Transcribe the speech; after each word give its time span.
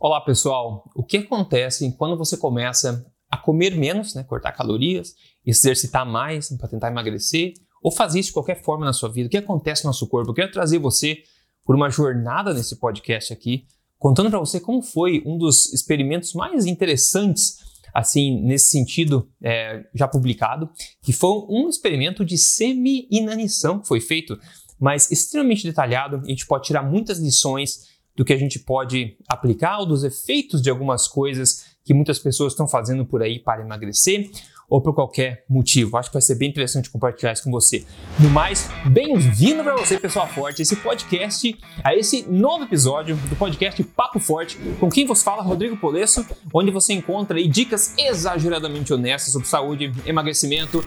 Olá 0.00 0.20
pessoal, 0.20 0.88
o 0.94 1.02
que 1.02 1.16
acontece 1.16 1.92
quando 1.98 2.16
você 2.16 2.36
começa 2.36 3.04
a 3.28 3.36
comer 3.36 3.76
menos, 3.76 4.14
né, 4.14 4.22
cortar 4.22 4.52
calorias, 4.52 5.12
exercitar 5.44 6.06
mais 6.06 6.56
para 6.56 6.68
tentar 6.68 6.86
emagrecer 6.86 7.54
ou 7.82 7.90
fazer 7.90 8.20
isso 8.20 8.28
de 8.28 8.34
qualquer 8.34 8.62
forma 8.62 8.86
na 8.86 8.92
sua 8.92 9.08
vida? 9.08 9.26
O 9.26 9.30
que 9.30 9.36
acontece 9.36 9.82
no 9.82 9.88
nosso 9.88 10.06
corpo? 10.06 10.30
Eu 10.30 10.34
quero 10.34 10.52
trazer 10.52 10.78
você 10.78 11.24
por 11.64 11.74
uma 11.74 11.90
jornada 11.90 12.54
nesse 12.54 12.76
podcast 12.76 13.32
aqui, 13.32 13.66
contando 13.98 14.30
para 14.30 14.38
você 14.38 14.60
como 14.60 14.82
foi 14.82 15.20
um 15.26 15.36
dos 15.36 15.72
experimentos 15.72 16.32
mais 16.32 16.64
interessantes, 16.64 17.56
assim, 17.92 18.40
nesse 18.40 18.70
sentido, 18.70 19.28
é, 19.42 19.84
já 19.92 20.06
publicado, 20.06 20.70
que 21.02 21.12
foi 21.12 21.44
um 21.48 21.68
experimento 21.68 22.24
de 22.24 22.38
semi-inanição 22.38 23.80
que 23.80 23.88
foi 23.88 24.00
feito, 24.00 24.38
mas 24.78 25.10
extremamente 25.10 25.64
detalhado. 25.64 26.22
A 26.24 26.28
gente 26.28 26.46
pode 26.46 26.66
tirar 26.66 26.84
muitas 26.84 27.18
lições 27.18 27.97
do 28.18 28.24
que 28.24 28.32
a 28.32 28.36
gente 28.36 28.58
pode 28.58 29.16
aplicar 29.28 29.78
ou 29.78 29.86
dos 29.86 30.02
efeitos 30.02 30.60
de 30.60 30.68
algumas 30.68 31.06
coisas 31.06 31.76
que 31.84 31.94
muitas 31.94 32.18
pessoas 32.18 32.52
estão 32.52 32.66
fazendo 32.66 33.06
por 33.06 33.22
aí 33.22 33.38
para 33.38 33.62
emagrecer 33.62 34.28
ou 34.68 34.82
por 34.82 34.92
qualquer 34.92 35.44
motivo. 35.48 35.96
Acho 35.96 36.10
que 36.10 36.14
vai 36.14 36.20
ser 36.20 36.34
bem 36.34 36.50
interessante 36.50 36.90
compartilhar 36.90 37.32
isso 37.32 37.44
com 37.44 37.50
você. 37.50 37.86
No 38.18 38.28
mais, 38.28 38.68
bem-vindo 38.86 39.62
para 39.62 39.76
você, 39.76 39.98
pessoal 39.98 40.26
forte, 40.26 40.62
esse 40.62 40.74
podcast, 40.74 41.56
a 41.82 41.94
esse 41.94 42.28
novo 42.28 42.64
episódio 42.64 43.16
do 43.16 43.36
podcast 43.36 43.82
Papo 43.84 44.18
Forte, 44.18 44.58
com 44.80 44.90
quem 44.90 45.06
vos 45.06 45.22
fala 45.22 45.40
Rodrigo 45.40 45.76
Polesso, 45.76 46.26
onde 46.52 46.72
você 46.72 46.92
encontra 46.92 47.40
dicas 47.46 47.94
exageradamente 47.96 48.92
honestas 48.92 49.32
sobre 49.32 49.46
saúde, 49.46 49.92
emagrecimento, 50.04 50.84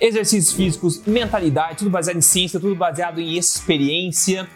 exercícios 0.00 0.54
físicos, 0.54 1.02
mentalidade, 1.06 1.76
tudo 1.76 1.90
baseado 1.90 2.16
em 2.16 2.22
ciência, 2.22 2.58
tudo 2.58 2.74
baseado 2.74 3.20
em 3.20 3.36
experiência 3.36 4.48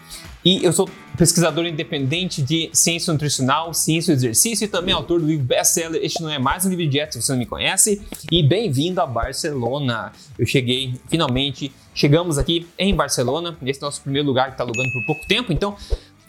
e 0.45 0.63
eu 0.63 0.71
sou 0.71 0.87
pesquisador 1.17 1.65
independente 1.65 2.39
de 2.39 2.69
ciência 2.71 3.11
nutricional, 3.11 3.73
ciência 3.73 4.13
do 4.13 4.19
exercício 4.19 4.65
e 4.65 4.67
também 4.67 4.93
autor 4.93 5.19
do 5.19 5.25
livro 5.25 5.43
best-seller 5.43 5.99
Este 6.03 6.21
Não 6.21 6.29
É 6.29 6.37
Mais 6.37 6.63
um 6.63 6.69
Livro 6.69 6.85
de 6.85 6.91
Dieta, 6.91 7.13
se 7.13 7.21
você 7.23 7.31
não 7.31 7.39
me 7.39 7.47
conhece. 7.47 7.99
E 8.31 8.43
bem-vindo 8.43 9.01
a 9.01 9.07
Barcelona. 9.07 10.11
Eu 10.37 10.45
cheguei, 10.45 10.93
finalmente, 11.09 11.71
chegamos 11.95 12.37
aqui 12.37 12.67
em 12.77 12.93
Barcelona. 12.93 13.57
Esse 13.65 13.79
é 13.79 13.81
nosso 13.81 14.01
primeiro 14.01 14.27
lugar 14.27 14.49
que 14.49 14.51
está 14.51 14.63
alugando 14.63 14.91
por 14.91 15.05
pouco 15.07 15.27
tempo, 15.27 15.51
então 15.51 15.75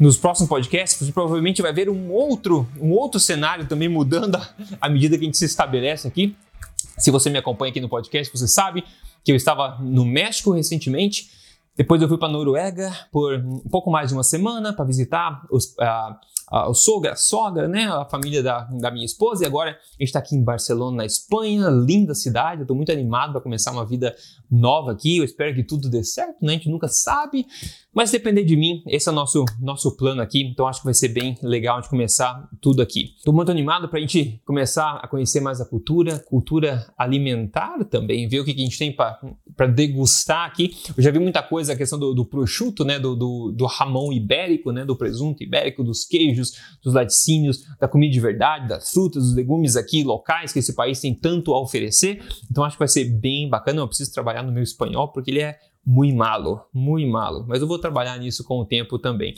nos 0.00 0.16
próximos 0.16 0.48
podcasts, 0.48 0.98
você 0.98 1.12
provavelmente 1.12 1.60
vai 1.60 1.74
ver 1.74 1.90
um 1.90 2.10
outro, 2.10 2.66
um 2.80 2.92
outro 2.92 3.20
cenário 3.20 3.66
também 3.66 3.88
mudando 3.88 4.40
à 4.80 4.88
medida 4.88 5.18
que 5.18 5.24
a 5.24 5.26
gente 5.26 5.36
se 5.36 5.44
estabelece 5.44 6.08
aqui. 6.08 6.34
Se 6.96 7.10
você 7.10 7.28
me 7.28 7.36
acompanha 7.36 7.70
aqui 7.70 7.80
no 7.82 7.88
podcast, 7.88 8.34
você 8.34 8.48
sabe 8.48 8.82
que 9.22 9.30
eu 9.30 9.36
estava 9.36 9.76
no 9.80 10.06
México 10.06 10.52
recentemente 10.52 11.35
depois 11.76 12.00
eu 12.00 12.08
fui 12.08 12.18
para 12.18 12.28
Noruega 12.28 12.90
por 13.12 13.34
um 13.34 13.68
pouco 13.70 13.90
mais 13.90 14.08
de 14.08 14.14
uma 14.14 14.24
semana 14.24 14.72
para 14.72 14.84
visitar 14.84 15.44
os, 15.50 15.74
a, 16.50 16.70
a, 16.70 16.74
sogra, 16.74 17.12
a 17.12 17.16
sogra, 17.16 17.68
né, 17.68 17.86
a 17.86 18.04
família 18.04 18.42
da, 18.42 18.64
da 18.80 18.90
minha 18.90 19.04
esposa. 19.04 19.44
E 19.44 19.46
agora 19.46 19.70
a 19.70 19.74
gente 19.74 20.08
está 20.08 20.18
aqui 20.18 20.34
em 20.34 20.42
Barcelona, 20.42 20.98
na 20.98 21.06
Espanha, 21.06 21.68
linda 21.68 22.14
cidade. 22.14 22.60
Eu 22.60 22.64
estou 22.64 22.76
muito 22.76 22.92
animado 22.92 23.32
para 23.32 23.40
começar 23.40 23.72
uma 23.72 23.84
vida 23.84 24.14
nova 24.50 24.92
aqui. 24.92 25.18
Eu 25.18 25.24
espero 25.24 25.54
que 25.54 25.62
tudo 25.62 25.90
dê 25.90 26.04
certo, 26.04 26.44
né? 26.44 26.52
A 26.52 26.56
gente 26.56 26.70
nunca 26.70 26.88
sabe. 26.88 27.46
Mas 27.96 28.10
depender 28.10 28.44
de 28.44 28.54
mim, 28.56 28.82
esse 28.86 29.08
é 29.08 29.12
o 29.12 29.14
nosso, 29.14 29.42
nosso 29.58 29.96
plano 29.96 30.20
aqui. 30.20 30.42
Então 30.42 30.66
acho 30.66 30.80
que 30.80 30.84
vai 30.84 30.92
ser 30.92 31.08
bem 31.08 31.34
legal 31.42 31.80
de 31.80 31.88
começar 31.88 32.46
tudo 32.60 32.82
aqui. 32.82 33.14
Estou 33.16 33.32
muito 33.32 33.50
animado 33.50 33.88
para 33.88 33.98
a 33.98 34.00
gente 34.02 34.38
começar 34.44 35.00
a 35.02 35.08
conhecer 35.08 35.40
mais 35.40 35.62
a 35.62 35.64
cultura, 35.64 36.18
cultura 36.18 36.92
alimentar 36.98 37.82
também, 37.86 38.28
ver 38.28 38.40
o 38.40 38.44
que, 38.44 38.52
que 38.52 38.60
a 38.60 38.64
gente 38.64 38.78
tem 38.78 38.92
para 38.92 39.66
degustar 39.66 40.46
aqui. 40.46 40.76
Eu 40.94 41.02
já 41.02 41.10
vi 41.10 41.18
muita 41.18 41.42
coisa, 41.42 41.72
a 41.72 41.76
questão 41.76 41.98
do, 41.98 42.12
do 42.12 42.26
prosciutto, 42.26 42.84
né? 42.84 42.98
Do, 42.98 43.16
do, 43.16 43.50
do 43.52 43.64
ramão 43.64 44.12
ibérico, 44.12 44.72
né? 44.72 44.84
Do 44.84 44.94
presunto 44.94 45.42
ibérico, 45.42 45.82
dos 45.82 46.04
queijos, 46.04 46.35
dos 46.40 46.94
laticínios, 46.94 47.64
da 47.78 47.88
comida 47.88 48.12
de 48.12 48.20
verdade, 48.20 48.68
das 48.68 48.90
frutas, 48.90 49.22
dos 49.22 49.34
legumes 49.34 49.76
aqui 49.76 50.04
locais 50.04 50.52
que 50.52 50.58
esse 50.58 50.74
país 50.74 51.00
tem 51.00 51.14
tanto 51.14 51.52
a 51.52 51.60
oferecer. 51.60 52.22
Então 52.50 52.64
acho 52.64 52.76
que 52.76 52.80
vai 52.80 52.88
ser 52.88 53.04
bem 53.04 53.48
bacana. 53.48 53.80
Eu 53.80 53.88
preciso 53.88 54.12
trabalhar 54.12 54.42
no 54.42 54.52
meu 54.52 54.62
espanhol 54.62 55.12
porque 55.12 55.30
ele 55.30 55.40
é 55.40 55.58
muito 55.84 56.16
malo, 56.16 56.62
muito 56.72 57.10
malo. 57.10 57.44
Mas 57.46 57.60
eu 57.60 57.68
vou 57.68 57.78
trabalhar 57.78 58.18
nisso 58.18 58.44
com 58.44 58.60
o 58.60 58.64
tempo 58.64 58.98
também. 58.98 59.34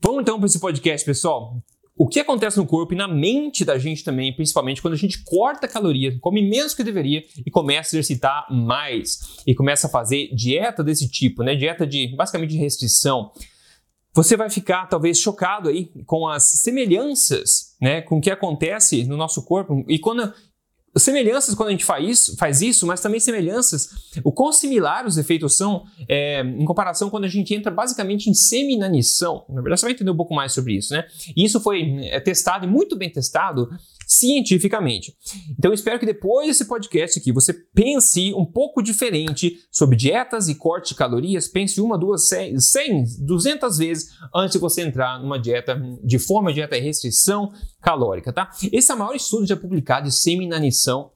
Vamos 0.00 0.22
então 0.22 0.38
para 0.38 0.46
esse 0.46 0.58
podcast, 0.58 1.04
pessoal. 1.04 1.62
O 1.96 2.08
que 2.08 2.18
acontece 2.18 2.56
no 2.56 2.66
corpo 2.66 2.94
e 2.94 2.96
na 2.96 3.06
mente 3.06 3.64
da 3.64 3.78
gente 3.78 4.02
também, 4.02 4.34
principalmente 4.34 4.80
quando 4.80 4.94
a 4.94 4.96
gente 4.96 5.22
corta 5.22 5.68
caloria, 5.68 6.18
come 6.20 6.42
menos 6.42 6.72
que 6.72 6.82
deveria 6.82 7.22
e 7.44 7.50
começa 7.50 7.94
a 7.94 7.98
exercitar 7.98 8.46
mais 8.50 9.42
e 9.46 9.54
começa 9.54 9.86
a 9.86 9.90
fazer 9.90 10.34
dieta 10.34 10.82
desse 10.82 11.08
tipo, 11.08 11.42
né? 11.42 11.54
Dieta 11.54 11.86
de 11.86 12.08
basicamente 12.16 12.50
de 12.50 12.56
restrição. 12.56 13.30
Você 14.14 14.36
vai 14.36 14.50
ficar 14.50 14.86
talvez 14.86 15.18
chocado 15.18 15.68
aí 15.68 15.90
com 16.06 16.28
as 16.28 16.44
semelhanças, 16.44 17.76
né, 17.80 18.02
com 18.02 18.18
o 18.18 18.20
que 18.20 18.30
acontece 18.30 19.04
no 19.04 19.16
nosso 19.16 19.42
corpo. 19.44 19.84
E 19.88 19.98
quando 19.98 20.32
semelhanças 20.96 21.54
quando 21.54 21.68
a 21.68 21.72
gente 21.72 21.84
faz 21.84 22.06
isso, 22.06 22.36
faz 22.36 22.60
isso, 22.60 22.86
mas 22.86 23.00
também 23.00 23.18
semelhanças, 23.18 23.88
o 24.22 24.30
quão 24.30 24.52
similar 24.52 25.06
os 25.06 25.16
efeitos 25.16 25.56
são 25.56 25.84
é, 26.08 26.42
em 26.42 26.64
comparação 26.64 27.08
quando 27.08 27.24
a 27.24 27.28
gente 27.28 27.54
entra 27.54 27.70
basicamente 27.70 28.28
em 28.28 28.34
seminanição. 28.34 29.44
Na 29.48 29.62
verdade, 29.62 29.80
você 29.80 29.86
vai 29.86 29.92
entender 29.92 30.10
um 30.10 30.16
pouco 30.16 30.34
mais 30.34 30.52
sobre 30.52 30.76
isso, 30.76 30.92
né? 30.92 31.06
E 31.34 31.44
isso 31.44 31.60
foi 31.60 32.06
é, 32.06 32.20
testado 32.20 32.66
e 32.66 32.68
muito 32.68 32.96
bem 32.96 33.10
testado 33.10 33.70
cientificamente. 34.18 35.16
Então 35.58 35.72
espero 35.72 35.98
que 35.98 36.06
depois 36.06 36.46
desse 36.46 36.66
podcast 36.66 37.18
aqui 37.18 37.32
você 37.32 37.52
pense 37.52 38.32
um 38.34 38.44
pouco 38.44 38.82
diferente 38.82 39.58
sobre 39.70 39.96
dietas 39.96 40.48
e 40.48 40.54
corte 40.54 40.90
de 40.90 40.94
calorias, 40.94 41.48
pense 41.48 41.80
uma, 41.80 41.96
duas, 41.96 42.28
cem, 42.28 43.04
duzentas 43.20 43.78
vezes 43.78 44.10
antes 44.34 44.52
de 44.52 44.58
você 44.58 44.82
entrar 44.82 45.18
numa 45.20 45.38
dieta 45.38 45.80
de 46.04 46.18
forma 46.18 46.52
dieta 46.52 46.76
restrição 46.76 47.52
calórica, 47.80 48.32
tá? 48.32 48.50
Esse 48.72 48.90
é 48.92 48.94
o 48.94 48.98
maior 48.98 49.14
estudo 49.14 49.46
já 49.46 49.56
publicado 49.56 50.08
de 50.08 50.14
seminanição 50.14 51.10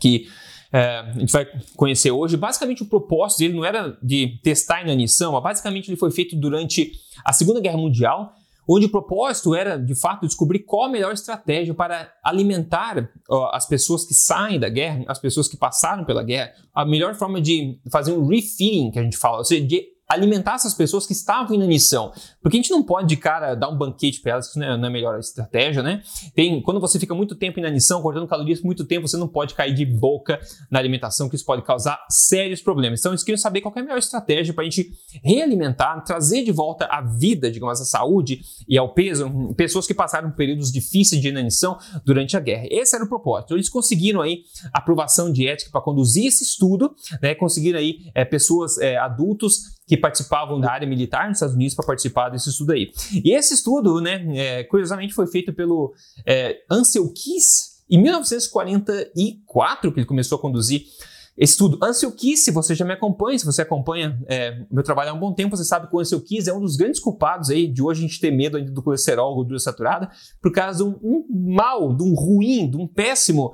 que 0.00 0.26
é, 0.72 0.98
a 0.98 1.12
gente 1.12 1.32
vai 1.32 1.46
conhecer 1.76 2.10
hoje. 2.10 2.36
Basicamente, 2.36 2.82
o 2.82 2.86
propósito 2.86 3.38
dele 3.38 3.54
não 3.54 3.64
era 3.64 3.96
de 4.02 4.40
testar 4.42 4.82
inanição, 4.82 5.32
mas 5.32 5.42
basicamente 5.42 5.88
ele 5.88 5.96
foi 5.96 6.10
feito 6.10 6.34
durante 6.36 6.92
a 7.24 7.32
Segunda 7.32 7.60
Guerra 7.60 7.78
Mundial 7.78 8.34
onde 8.68 8.86
o 8.86 8.90
propósito 8.90 9.54
era, 9.54 9.76
de 9.78 9.94
fato, 9.94 10.26
descobrir 10.26 10.60
qual 10.60 10.84
a 10.84 10.88
melhor 10.88 11.12
estratégia 11.12 11.74
para 11.74 12.12
alimentar 12.22 13.10
ó, 13.28 13.50
as 13.54 13.66
pessoas 13.66 14.04
que 14.04 14.14
saem 14.14 14.58
da 14.58 14.68
guerra, 14.68 15.04
as 15.06 15.18
pessoas 15.18 15.48
que 15.48 15.56
passaram 15.56 16.04
pela 16.04 16.22
guerra, 16.22 16.52
a 16.74 16.84
melhor 16.84 17.14
forma 17.14 17.40
de 17.40 17.78
fazer 17.90 18.12
um 18.12 18.26
refeeding, 18.26 18.90
que 18.90 18.98
a 18.98 19.02
gente 19.02 19.16
fala, 19.16 19.38
ou 19.38 19.44
seja, 19.44 19.66
de 19.66 19.93
alimentar 20.08 20.54
essas 20.54 20.74
pessoas 20.74 21.06
que 21.06 21.12
estavam 21.12 21.54
em 21.54 21.66
missão. 21.66 22.12
Porque 22.42 22.56
a 22.56 22.60
gente 22.60 22.70
não 22.70 22.82
pode, 22.82 23.08
de 23.08 23.16
cara, 23.16 23.54
dar 23.54 23.68
um 23.68 23.76
banquete 23.76 24.20
para 24.20 24.32
elas, 24.32 24.48
isso 24.48 24.58
não 24.58 24.66
é, 24.66 24.76
não 24.76 24.84
é 24.84 24.88
a 24.88 24.90
melhor 24.90 25.18
estratégia, 25.18 25.82
né? 25.82 26.02
Tem, 26.34 26.60
quando 26.62 26.80
você 26.80 26.98
fica 26.98 27.14
muito 27.14 27.34
tempo 27.34 27.58
em 27.58 27.62
inanição, 27.62 28.02
cortando 28.02 28.26
calorias 28.26 28.60
por 28.60 28.66
muito 28.66 28.84
tempo, 28.84 29.08
você 29.08 29.16
não 29.16 29.28
pode 29.28 29.54
cair 29.54 29.74
de 29.74 29.84
boca 29.84 30.38
na 30.70 30.78
alimentação, 30.78 31.28
que 31.28 31.36
isso 31.36 31.44
pode 31.44 31.62
causar 31.62 32.04
sérios 32.08 32.60
problemas. 32.60 33.00
Então, 33.00 33.12
eles 33.12 33.22
queriam 33.22 33.40
saber 33.40 33.60
qual 33.60 33.72
é 33.76 33.80
a 33.80 33.82
melhor 33.82 33.98
estratégia 33.98 34.52
para 34.52 34.62
a 34.62 34.68
gente 34.68 34.92
realimentar, 35.22 36.02
trazer 36.04 36.44
de 36.44 36.52
volta 36.52 36.86
a 36.86 37.00
vida, 37.00 37.50
digamos, 37.50 37.80
a 37.80 37.84
saúde 37.84 38.40
e 38.68 38.76
ao 38.76 38.92
peso, 38.92 39.54
pessoas 39.56 39.86
que 39.86 39.94
passaram 39.94 40.30
períodos 40.30 40.70
difíceis 40.70 41.20
de 41.20 41.28
inanição 41.28 41.78
durante 42.04 42.36
a 42.36 42.40
guerra. 42.40 42.66
Esse 42.70 42.94
era 42.94 43.04
o 43.04 43.08
propósito. 43.08 43.54
Eles 43.54 43.68
conseguiram 43.68 44.20
aí 44.20 44.42
aprovação 44.72 45.32
de 45.32 45.46
ética 45.46 45.70
para 45.70 45.80
conduzir 45.80 46.26
esse 46.26 46.44
estudo, 46.44 46.94
né? 47.22 47.34
Conseguiram 47.34 47.78
aí 47.78 48.10
é, 48.14 48.24
pessoas, 48.24 48.78
é, 48.78 48.96
adultos 48.96 49.74
que 49.86 49.93
participavam 49.96 50.60
da 50.60 50.70
área 50.70 50.86
militar 50.86 51.28
nos 51.28 51.36
Estados 51.36 51.54
Unidos 51.54 51.74
para 51.74 51.86
participar 51.86 52.28
desse 52.28 52.48
estudo 52.50 52.72
aí. 52.72 52.92
E 53.24 53.32
esse 53.32 53.54
estudo, 53.54 54.00
né, 54.00 54.24
é, 54.36 54.64
curiosamente, 54.64 55.14
foi 55.14 55.26
feito 55.26 55.52
pelo 55.52 55.92
é, 56.26 56.62
Ansel 56.70 57.08
Keys 57.12 57.74
em 57.88 58.02
1944, 58.02 59.92
que 59.92 60.00
ele 60.00 60.06
começou 60.06 60.38
a 60.38 60.40
conduzir 60.40 60.84
esse 61.36 61.52
estudo. 61.52 61.78
Ansel 61.82 62.12
Keys, 62.12 62.44
se 62.44 62.50
você 62.50 62.74
já 62.74 62.84
me 62.84 62.92
acompanha, 62.92 63.38
se 63.38 63.44
você 63.44 63.62
acompanha 63.62 64.18
é, 64.26 64.64
meu 64.70 64.82
trabalho 64.84 65.10
há 65.10 65.12
um 65.12 65.18
bom 65.18 65.32
tempo, 65.32 65.56
você 65.56 65.64
sabe 65.64 65.88
que 65.88 65.96
o 65.96 66.00
Ansel 66.00 66.20
Keys 66.20 66.46
é 66.46 66.52
um 66.52 66.60
dos 66.60 66.76
grandes 66.76 67.00
culpados 67.00 67.50
aí 67.50 67.66
de 67.66 67.82
hoje 67.82 68.04
a 68.04 68.06
gente 68.06 68.20
ter 68.20 68.30
medo 68.30 68.56
ainda 68.56 68.70
do 68.70 68.82
colesterol, 68.82 69.34
gordura 69.34 69.58
saturada, 69.58 70.08
por 70.40 70.52
causa 70.52 70.84
de 70.84 70.90
um, 70.90 70.98
um 71.02 71.54
mal, 71.54 71.94
de 71.94 72.04
um 72.04 72.14
ruim, 72.14 72.70
de 72.70 72.76
um 72.76 72.86
péssimo 72.86 73.52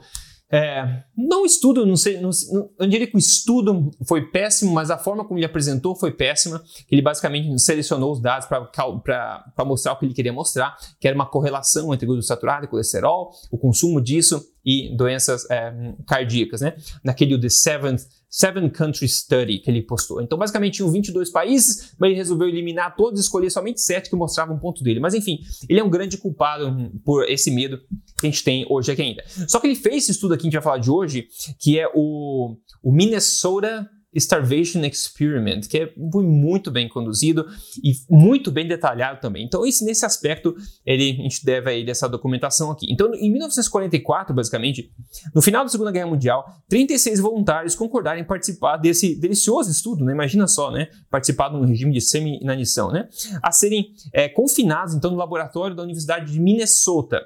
é, 0.52 1.04
não 1.16 1.46
estudo, 1.46 1.86
não 1.86 1.96
sei, 1.96 2.20
não, 2.20 2.30
eu 2.78 2.86
diria 2.88 3.06
que 3.06 3.14
o 3.14 3.18
estudo 3.18 3.90
foi 4.04 4.30
péssimo, 4.30 4.72
mas 4.72 4.90
a 4.90 4.98
forma 4.98 5.24
como 5.24 5.38
ele 5.38 5.46
apresentou 5.46 5.94
foi 5.94 6.10
péssima. 6.10 6.60
Ele 6.90 7.00
basicamente 7.00 7.56
selecionou 7.60 8.10
os 8.10 8.20
dados 8.20 8.48
para 8.48 9.64
mostrar 9.64 9.92
o 9.92 9.96
que 9.96 10.06
ele 10.06 10.14
queria 10.14 10.32
mostrar, 10.32 10.76
que 10.98 11.06
era 11.06 11.14
uma 11.14 11.26
correlação 11.26 11.94
entre 11.94 12.04
gordura 12.04 12.26
saturada 12.26 12.64
e 12.64 12.68
colesterol, 12.68 13.30
o 13.50 13.56
consumo 13.56 14.00
disso 14.00 14.44
e 14.64 14.94
doenças 14.96 15.48
é, 15.48 15.72
cardíacas, 16.06 16.60
né? 16.60 16.74
Naquele 17.04 17.40
The 17.40 17.48
Seventh 17.48 18.02
Seven 18.30 18.70
Country 18.70 19.08
Study 19.08 19.58
que 19.58 19.70
ele 19.70 19.82
postou. 19.82 20.22
Então, 20.22 20.38
basicamente, 20.38 20.74
tinham 20.74 20.90
22 20.90 21.30
países, 21.30 21.94
mas 21.98 22.08
ele 22.08 22.16
resolveu 22.16 22.48
eliminar 22.48 22.94
todos 22.94 23.18
e 23.18 23.22
escolher 23.22 23.50
somente 23.50 23.80
sete 23.80 24.08
que 24.08 24.16
mostravam 24.16 24.56
um 24.56 24.58
ponto 24.58 24.84
dele. 24.84 25.00
Mas, 25.00 25.14
enfim, 25.14 25.40
ele 25.68 25.80
é 25.80 25.84
um 25.84 25.90
grande 25.90 26.16
culpado 26.16 26.92
por 27.04 27.28
esse 27.28 27.50
medo 27.50 27.78
que 28.18 28.26
a 28.26 28.30
gente 28.30 28.44
tem 28.44 28.64
hoje 28.70 28.92
aqui 28.92 29.02
ainda. 29.02 29.24
Só 29.48 29.58
que 29.58 29.66
ele 29.66 29.74
fez 29.74 30.04
esse 30.04 30.12
estudo 30.12 30.34
aqui 30.34 30.42
que 30.42 30.46
a 30.46 30.50
gente 30.50 30.54
vai 30.54 30.62
falar 30.62 30.78
de 30.78 30.90
hoje, 30.90 31.26
que 31.58 31.78
é 31.78 31.90
o, 31.92 32.56
o 32.82 32.92
Minnesota 32.92 33.90
Starvation 34.14 34.80
Experiment, 34.84 35.62
que 35.68 35.78
é 35.78 35.92
muito 35.96 36.70
bem 36.70 36.88
conduzido 36.88 37.46
e 37.82 37.92
muito 38.08 38.50
bem 38.50 38.66
detalhado 38.66 39.20
também. 39.20 39.44
Então, 39.44 39.64
esse, 39.64 39.84
nesse 39.84 40.04
aspecto, 40.04 40.54
ele, 40.84 41.10
a 41.20 41.22
gente 41.22 41.44
deve 41.44 41.70
a 41.70 41.72
ele 41.72 41.90
essa 41.90 42.08
documentação 42.08 42.70
aqui. 42.70 42.86
Então, 42.90 43.12
em 43.14 43.30
1944, 43.30 44.34
basicamente, 44.34 44.92
no 45.34 45.40
final 45.40 45.64
da 45.64 45.70
Segunda 45.70 45.92
Guerra 45.92 46.08
Mundial, 46.08 46.44
36 46.68 47.20
voluntários 47.20 47.74
concordaram 47.74 48.18
em 48.18 48.24
participar 48.24 48.76
desse 48.76 49.14
delicioso 49.14 49.70
estudo, 49.70 50.04
né? 50.04 50.12
Imagina 50.12 50.48
só, 50.48 50.70
né? 50.70 50.88
Participar 51.08 51.48
de 51.48 51.56
um 51.56 51.64
regime 51.64 51.92
de 51.92 52.00
semi-inanição, 52.00 52.90
né? 52.90 53.08
A 53.42 53.52
serem 53.52 53.92
é, 54.12 54.28
confinados, 54.28 54.94
então, 54.94 55.10
no 55.10 55.16
laboratório 55.16 55.76
da 55.76 55.82
Universidade 55.82 56.32
de 56.32 56.40
Minnesota. 56.40 57.24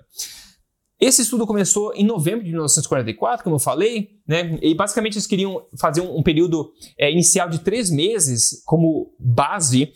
Esse 1.05 1.21
estudo 1.21 1.47
começou 1.47 1.93
em 1.95 2.03
novembro 2.03 2.43
de 2.43 2.49
1944, 2.49 3.45
como 3.45 3.57
eu 3.57 3.61
falei, 3.61 4.13
né? 4.27 4.59
E 4.63 4.75
basicamente 4.75 5.17
eles 5.17 5.27
queriam 5.27 5.67
fazer 5.79 6.01
um, 6.01 6.23
período 6.23 6.73
é, 6.99 7.13
inicial 7.13 7.47
de 7.47 7.59
três 7.59 7.91
meses 7.91 8.63
como 8.65 9.15
base 9.19 9.93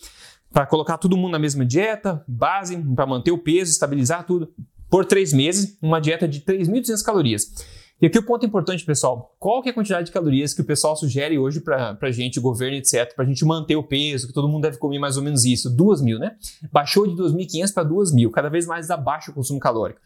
para 0.52 0.66
colocar 0.66 0.98
todo 0.98 1.16
mundo 1.16 1.32
na 1.32 1.38
mesma 1.38 1.64
dieta, 1.64 2.22
base 2.28 2.76
para 2.94 3.06
manter 3.06 3.30
o 3.30 3.38
peso, 3.38 3.70
estabilizar 3.70 4.26
tudo 4.26 4.52
por 4.90 5.06
três 5.06 5.32
meses, 5.32 5.78
uma 5.80 5.98
dieta 5.98 6.28
de 6.28 6.42
3.200 6.42 7.02
calorias. 7.02 7.54
E 8.02 8.06
aqui 8.06 8.18
o 8.18 8.22
ponto 8.22 8.44
importante, 8.44 8.84
pessoal, 8.84 9.34
qual 9.38 9.62
que 9.62 9.70
é 9.70 9.72
a 9.72 9.74
quantidade 9.74 10.04
de 10.04 10.12
calorias 10.12 10.52
que 10.52 10.60
o 10.60 10.64
pessoal 10.64 10.94
sugere 10.94 11.38
hoje 11.38 11.60
para 11.60 11.96
a 11.98 12.10
gente, 12.10 12.38
governo, 12.38 12.76
etc., 12.76 13.14
para 13.14 13.24
a 13.24 13.26
gente 13.26 13.46
manter 13.46 13.76
o 13.76 13.82
peso, 13.82 14.26
que 14.26 14.34
todo 14.34 14.46
mundo 14.46 14.60
deve 14.60 14.76
comer 14.76 14.98
mais 14.98 15.16
ou 15.16 15.22
menos 15.22 15.46
isso, 15.46 15.74
2 15.74 16.02
mil, 16.02 16.18
né? 16.18 16.36
Baixou 16.70 17.06
de 17.06 17.14
2.500 17.14 17.72
para 17.72 17.82
2 17.82 18.12
mil, 18.12 18.30
cada 18.30 18.50
vez 18.50 18.66
mais 18.66 18.90
abaixo 18.90 19.30
o 19.30 19.34
consumo 19.34 19.58
calórico. 19.58 20.00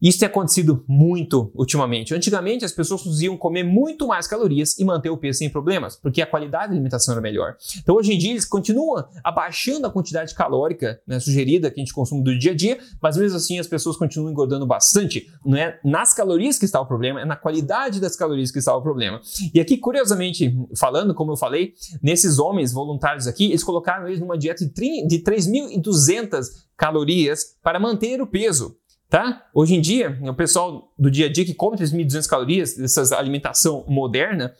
Isso 0.00 0.18
tem 0.18 0.26
acontecido 0.28 0.84
muito 0.86 1.50
ultimamente. 1.54 2.14
Antigamente, 2.14 2.64
as 2.64 2.72
pessoas 2.72 3.02
conseguiam 3.02 3.36
comer 3.36 3.64
muito 3.64 4.06
mais 4.06 4.26
calorias 4.26 4.78
e 4.78 4.84
manter 4.84 5.08
o 5.08 5.16
peso 5.16 5.38
sem 5.38 5.48
problemas, 5.48 5.96
porque 5.96 6.20
a 6.20 6.26
qualidade 6.26 6.68
da 6.68 6.74
alimentação 6.74 7.12
era 7.12 7.20
melhor. 7.20 7.56
Então, 7.78 7.94
hoje 7.94 8.12
em 8.12 8.18
dia, 8.18 8.30
eles 8.30 8.44
continuam 8.44 9.04
abaixando 9.24 9.86
a 9.86 9.90
quantidade 9.90 10.34
calórica 10.34 11.00
né, 11.06 11.18
sugerida 11.18 11.70
que 11.70 11.80
a 11.80 11.82
gente 11.84 11.94
consome 11.94 12.22
do 12.22 12.38
dia 12.38 12.52
a 12.52 12.54
dia, 12.54 12.78
mas 13.00 13.16
mesmo 13.16 13.36
assim 13.36 13.58
as 13.58 13.66
pessoas 13.66 13.96
continuam 13.96 14.30
engordando 14.30 14.66
bastante. 14.66 15.26
Não 15.44 15.56
é 15.56 15.78
nas 15.84 16.12
calorias 16.12 16.58
que 16.58 16.66
está 16.66 16.80
o 16.80 16.86
problema, 16.86 17.20
é 17.20 17.24
na 17.24 17.36
qualidade 17.36 18.00
das 18.00 18.16
calorias 18.16 18.50
que 18.50 18.58
está 18.58 18.76
o 18.76 18.82
problema. 18.82 19.20
E 19.54 19.60
aqui, 19.60 19.78
curiosamente, 19.78 20.54
falando, 20.76 21.14
como 21.14 21.32
eu 21.32 21.36
falei, 21.36 21.72
nesses 22.02 22.38
homens 22.38 22.72
voluntários 22.72 23.26
aqui, 23.26 23.46
eles 23.46 23.64
colocaram 23.64 24.06
eles 24.06 24.20
numa 24.20 24.36
dieta 24.36 24.64
de 24.64 25.22
3.200 25.22 26.46
calorias 26.76 27.56
para 27.62 27.80
manter 27.80 28.20
o 28.20 28.26
peso. 28.26 28.76
Tá? 29.16 29.46
Hoje 29.54 29.74
em 29.74 29.80
dia, 29.80 30.14
o 30.20 30.34
pessoal 30.34 30.92
do 30.98 31.10
dia 31.10 31.24
a 31.24 31.32
dia 31.32 31.42
que 31.42 31.54
come 31.54 31.74
3.200 31.74 32.28
calorias, 32.28 32.76
dessa 32.76 33.16
alimentação 33.16 33.82
moderna, 33.88 34.52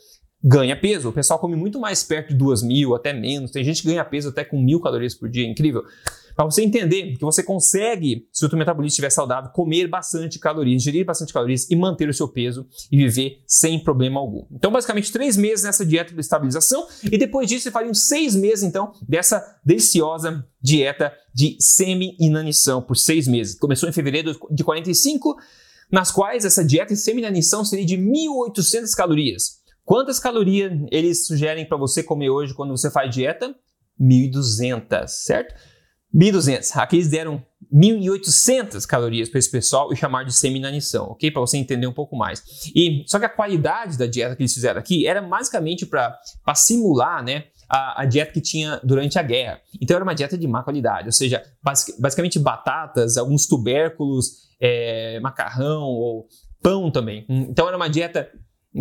ganha 0.43 0.75
peso. 0.75 1.09
O 1.09 1.13
pessoal 1.13 1.37
come 1.37 1.55
muito 1.55 1.79
mais 1.79 2.03
perto 2.03 2.35
de 2.35 2.43
2.000, 2.43 2.95
até 2.95 3.13
menos. 3.13 3.51
Tem 3.51 3.63
gente 3.63 3.83
que 3.83 3.87
ganha 3.87 4.03
peso 4.03 4.29
até 4.29 4.43
com 4.43 4.57
1.000 4.59 4.81
calorias 4.81 5.13
por 5.13 5.29
dia, 5.29 5.47
incrível. 5.47 5.83
Para 6.37 6.45
você 6.45 6.61
entender 6.61 7.17
que 7.17 7.25
você 7.25 7.41
consegue, 7.41 8.27
se 8.31 8.45
o 8.45 8.49
seu 8.49 8.59
metabolismo 8.59 8.89
estiver 8.89 9.09
saudável, 9.09 9.49
comer 9.49 9.87
bastante 9.87 10.37
calorias, 10.37 10.83
ingerir 10.83 11.03
bastante 11.03 11.33
calorias 11.33 11.67
e 11.67 11.75
manter 11.75 12.07
o 12.07 12.13
seu 12.13 12.27
peso 12.27 12.67
e 12.91 12.97
viver 12.97 13.41
sem 13.47 13.83
problema 13.83 14.19
algum. 14.19 14.45
Então, 14.51 14.71
basicamente, 14.71 15.11
três 15.11 15.35
meses 15.35 15.65
nessa 15.65 15.83
dieta 15.83 16.13
de 16.13 16.21
estabilização 16.21 16.85
e 17.11 17.17
depois 17.17 17.49
disso 17.49 17.63
você 17.63 17.71
faria 17.71 17.89
uns 17.89 18.05
seis 18.05 18.35
meses, 18.35 18.63
então, 18.63 18.91
dessa 19.09 19.59
deliciosa 19.65 20.47
dieta 20.61 21.11
de 21.33 21.57
semi-inanição 21.59 22.83
por 22.83 22.97
seis 22.97 23.27
meses. 23.27 23.57
Começou 23.57 23.89
em 23.89 23.91
fevereiro 23.91 24.37
de 24.51 24.63
45, 24.63 25.35
nas 25.91 26.11
quais 26.11 26.45
essa 26.45 26.63
dieta 26.63 26.93
de 26.93 26.99
semi-inanição 26.99 27.65
seria 27.65 27.85
de 27.85 27.97
1.800 27.97 28.91
calorias. 28.95 29.57
Quantas 29.83 30.19
calorias 30.19 30.71
eles 30.91 31.25
sugerem 31.25 31.67
para 31.67 31.77
você 31.77 32.03
comer 32.03 32.29
hoje 32.29 32.53
quando 32.53 32.77
você 32.77 32.91
faz 32.91 33.09
dieta? 33.11 33.55
1.200, 33.99 35.07
certo? 35.07 35.55
1.200. 36.15 36.75
Aqui 36.75 36.97
eles 36.97 37.09
deram 37.09 37.43
1.800 37.73 38.85
calorias 38.85 39.29
para 39.29 39.39
esse 39.39 39.51
pessoal 39.51 39.91
e 39.91 39.95
chamar 39.95 40.23
de 40.23 40.33
seminanição, 40.33 41.11
ok? 41.11 41.29
Para 41.31 41.41
você 41.41 41.57
entender 41.57 41.87
um 41.87 41.93
pouco 41.93 42.15
mais. 42.15 42.43
E 42.73 43.03
só 43.07 43.19
que 43.19 43.25
a 43.25 43.29
qualidade 43.29 43.97
da 43.97 44.05
dieta 44.05 44.35
que 44.35 44.43
eles 44.43 44.53
fizeram 44.53 44.79
aqui 44.79 45.05
era 45.05 45.21
basicamente 45.21 45.85
para 45.85 46.19
simular, 46.55 47.23
né? 47.23 47.45
A, 47.69 48.03
a, 48.03 48.05
dieta 48.05 48.31
que 48.31 48.39
tinha 48.39 48.79
durante 48.81 49.19
a 49.19 49.21
guerra. 49.21 49.59
Então 49.81 49.95
era 49.95 50.03
uma 50.03 50.15
dieta 50.15 50.37
de 50.37 50.47
má 50.47 50.63
qualidade, 50.63 51.07
ou 51.07 51.11
seja, 51.11 51.43
basic, 51.61 51.99
basicamente 51.99 52.39
batatas, 52.39 53.17
alguns 53.17 53.45
tubérculos, 53.45 54.47
é, 54.57 55.19
macarrão 55.19 55.83
ou 55.83 56.29
pão 56.63 56.89
também. 56.89 57.25
Então 57.27 57.67
era 57.67 57.75
uma 57.75 57.89
dieta 57.89 58.31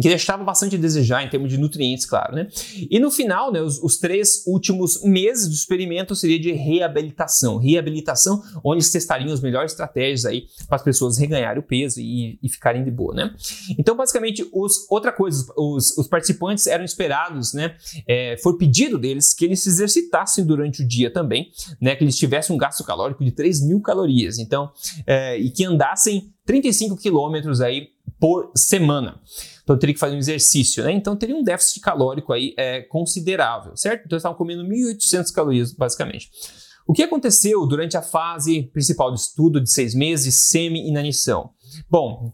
que 0.00 0.08
deixava 0.08 0.44
bastante 0.44 0.76
a 0.76 0.78
desejar 0.78 1.22
em 1.22 1.28
termos 1.28 1.50
de 1.50 1.58
nutrientes, 1.58 2.06
claro, 2.06 2.34
né? 2.34 2.48
E 2.90 2.98
no 2.98 3.10
final, 3.10 3.52
né, 3.52 3.60
os, 3.60 3.82
os, 3.82 3.98
três 3.98 4.44
últimos 4.46 5.02
meses 5.02 5.48
do 5.48 5.54
experimento 5.54 6.14
seria 6.14 6.38
de 6.38 6.52
reabilitação, 6.52 7.56
reabilitação, 7.56 8.42
onde 8.64 8.76
eles 8.76 8.90
testariam 8.90 9.32
as 9.32 9.40
melhores 9.40 9.72
estratégias 9.72 10.24
aí 10.24 10.46
para 10.66 10.76
as 10.76 10.82
pessoas 10.82 11.18
reganharem 11.18 11.60
o 11.60 11.62
peso 11.62 12.00
e, 12.00 12.38
e, 12.42 12.48
ficarem 12.48 12.84
de 12.84 12.90
boa, 12.90 13.14
né? 13.14 13.34
Então, 13.78 13.96
basicamente, 13.96 14.46
os, 14.52 14.86
outra 14.90 15.12
coisa, 15.12 15.46
os, 15.56 15.96
os 15.96 16.06
participantes 16.06 16.66
eram 16.66 16.84
esperados, 16.84 17.52
né? 17.52 17.74
É, 18.06 18.36
foi 18.42 18.56
pedido 18.56 18.98
deles 18.98 19.32
que 19.32 19.44
eles 19.44 19.62
se 19.62 19.68
exercitassem 19.68 20.44
durante 20.44 20.82
o 20.82 20.86
dia 20.86 21.10
também, 21.10 21.50
né? 21.80 21.96
Que 21.96 22.04
eles 22.04 22.16
tivessem 22.16 22.54
um 22.54 22.58
gasto 22.58 22.84
calórico 22.84 23.24
de 23.24 23.32
3 23.32 23.62
mil 23.66 23.80
calorias, 23.80 24.38
então, 24.38 24.70
é, 25.06 25.38
e 25.38 25.50
que 25.50 25.64
andassem 25.64 26.32
35 26.44 26.96
quilômetros 26.96 27.60
aí 27.60 27.88
por 28.18 28.50
semana. 28.54 29.20
Então 29.62 29.74
eu 29.74 29.80
teria 29.80 29.94
que 29.94 30.00
fazer 30.00 30.14
um 30.14 30.18
exercício, 30.18 30.84
né? 30.84 30.92
Então 30.92 31.16
teria 31.16 31.36
um 31.36 31.42
déficit 31.42 31.80
calórico 31.80 32.32
aí 32.32 32.54
é, 32.56 32.82
considerável, 32.82 33.76
certo? 33.76 34.04
Então 34.06 34.16
eles 34.16 34.20
estavam 34.20 34.38
comendo 34.38 34.64
1.800 34.64 35.32
calorias, 35.32 35.72
basicamente. 35.72 36.30
O 36.86 36.92
que 36.92 37.02
aconteceu 37.02 37.66
durante 37.66 37.96
a 37.96 38.02
fase 38.02 38.62
principal 38.72 39.10
do 39.10 39.16
estudo 39.16 39.60
de 39.60 39.68
seis 39.70 39.92
meses 39.94 40.34
semi-inanição? 40.48 41.50
Bom, 41.90 42.32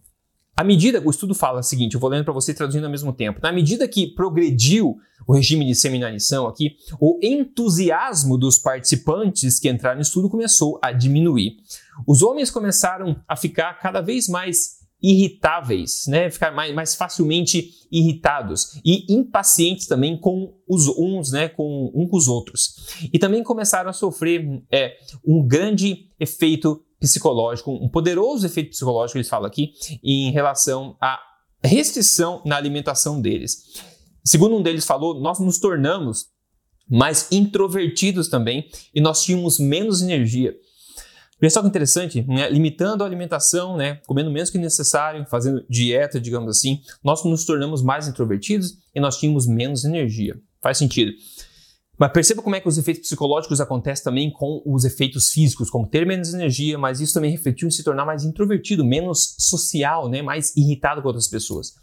à 0.55 0.62
medida, 0.62 1.00
o 1.02 1.11
estudo 1.11 1.34
fala 1.34 1.61
o 1.61 1.62
seguinte, 1.62 1.94
eu 1.94 2.00
vou 2.00 2.11
lendo 2.11 2.25
para 2.25 2.35
você 2.35 2.52
traduzindo 2.52 2.85
ao 2.85 2.90
mesmo 2.90 3.12
tempo. 3.14 3.40
Na 3.43 3.50
medida 3.50 3.88
que 3.88 4.08
progrediu 4.08 4.99
o 5.26 5.35
regime 5.35 5.64
de 5.64 5.75
semi-inanição 5.75 6.46
aqui, 6.46 6.76
o 7.00 7.19
entusiasmo 7.23 8.37
dos 8.37 8.58
participantes 8.58 9.58
que 9.58 9.70
entraram 9.70 9.96
no 9.96 10.02
estudo 10.02 10.28
começou 10.28 10.78
a 10.82 10.93
diminuir. 10.93 11.56
Os 12.06 12.23
homens 12.23 12.50
começaram 12.50 13.17
a 13.26 13.35
ficar 13.35 13.73
cada 13.78 14.02
vez 14.02 14.28
mais 14.28 14.81
irritáveis, 15.02 16.04
né? 16.06 16.31
Ficar 16.31 16.52
mais, 16.52 16.75
mais 16.75 16.94
facilmente 16.94 17.70
irritados 17.90 18.81
e 18.84 19.12
impacientes 19.12 19.87
também 19.87 20.16
com 20.16 20.54
os 20.69 20.87
uns, 20.88 21.32
né? 21.32 21.49
Com 21.49 21.90
um 21.94 22.06
com 22.06 22.16
os 22.16 22.28
outros. 22.28 23.08
E 23.12 23.19
também 23.19 23.43
começaram 23.43 23.90
a 23.90 23.93
sofrer 23.93 24.62
é, 24.70 24.96
um 25.26 25.46
grande 25.46 26.10
efeito 26.20 26.84
psicológico, 27.00 27.72
um 27.72 27.88
poderoso 27.88 28.46
efeito 28.46 28.70
psicológico, 28.70 29.19
eles 29.19 29.28
falam 29.28 29.46
aqui, 29.46 29.72
em 30.04 30.31
relação 30.31 30.97
à 31.00 31.18
restrição 31.62 32.40
na 32.47 32.56
alimentação 32.56 33.21
deles. 33.21 33.82
Segundo 34.25 34.56
um 34.56 34.62
deles 34.62 34.87
falou, 34.87 35.21
nós 35.21 35.40
nos 35.40 35.59
tornamos 35.59 36.26
mais 36.88 37.30
introvertidos 37.32 38.28
também 38.28 38.68
e 38.94 39.00
nós 39.00 39.23
tínhamos 39.23 39.59
menos 39.59 40.00
energia. 40.00 40.54
Pessoal, 41.42 41.64
que 41.64 41.70
interessante, 41.70 42.25
né? 42.28 42.49
limitando 42.49 43.02
a 43.02 43.06
alimentação, 43.08 43.76
né? 43.76 43.96
comendo 44.06 44.30
menos 44.30 44.49
que 44.49 44.58
necessário, 44.58 45.26
fazendo 45.28 45.66
dieta, 45.68 46.20
digamos 46.20 46.49
assim, 46.49 46.80
nós 47.02 47.25
nos 47.25 47.44
tornamos 47.44 47.82
mais 47.82 48.06
introvertidos 48.06 48.78
e 48.94 49.00
nós 49.00 49.18
tínhamos 49.18 49.44
menos 49.49 49.84
energia. 49.84 50.40
Faz 50.61 50.78
sentido. 50.78 51.11
Mas 51.99 52.12
perceba 52.12 52.42
como 52.42 52.54
é 52.54 52.61
que 52.61 52.68
os 52.68 52.78
efeitos 52.78 53.02
psicológicos 53.02 53.61
acontecem 53.61 54.04
também 54.04 54.30
com 54.30 54.62
os 54.64 54.84
efeitos 54.84 55.30
físicos, 55.30 55.68
como 55.68 55.88
ter 55.88 56.06
menos 56.06 56.32
energia, 56.32 56.78
mas 56.78 57.00
isso 57.00 57.12
também 57.12 57.32
refletiu 57.32 57.66
em 57.66 57.72
se 57.72 57.82
tornar 57.82 58.06
mais 58.06 58.22
introvertido, 58.22 58.84
menos 58.84 59.34
social, 59.37 60.08
né? 60.08 60.22
mais 60.22 60.56
irritado 60.56 61.02
com 61.02 61.08
outras 61.08 61.26
pessoas. 61.26 61.75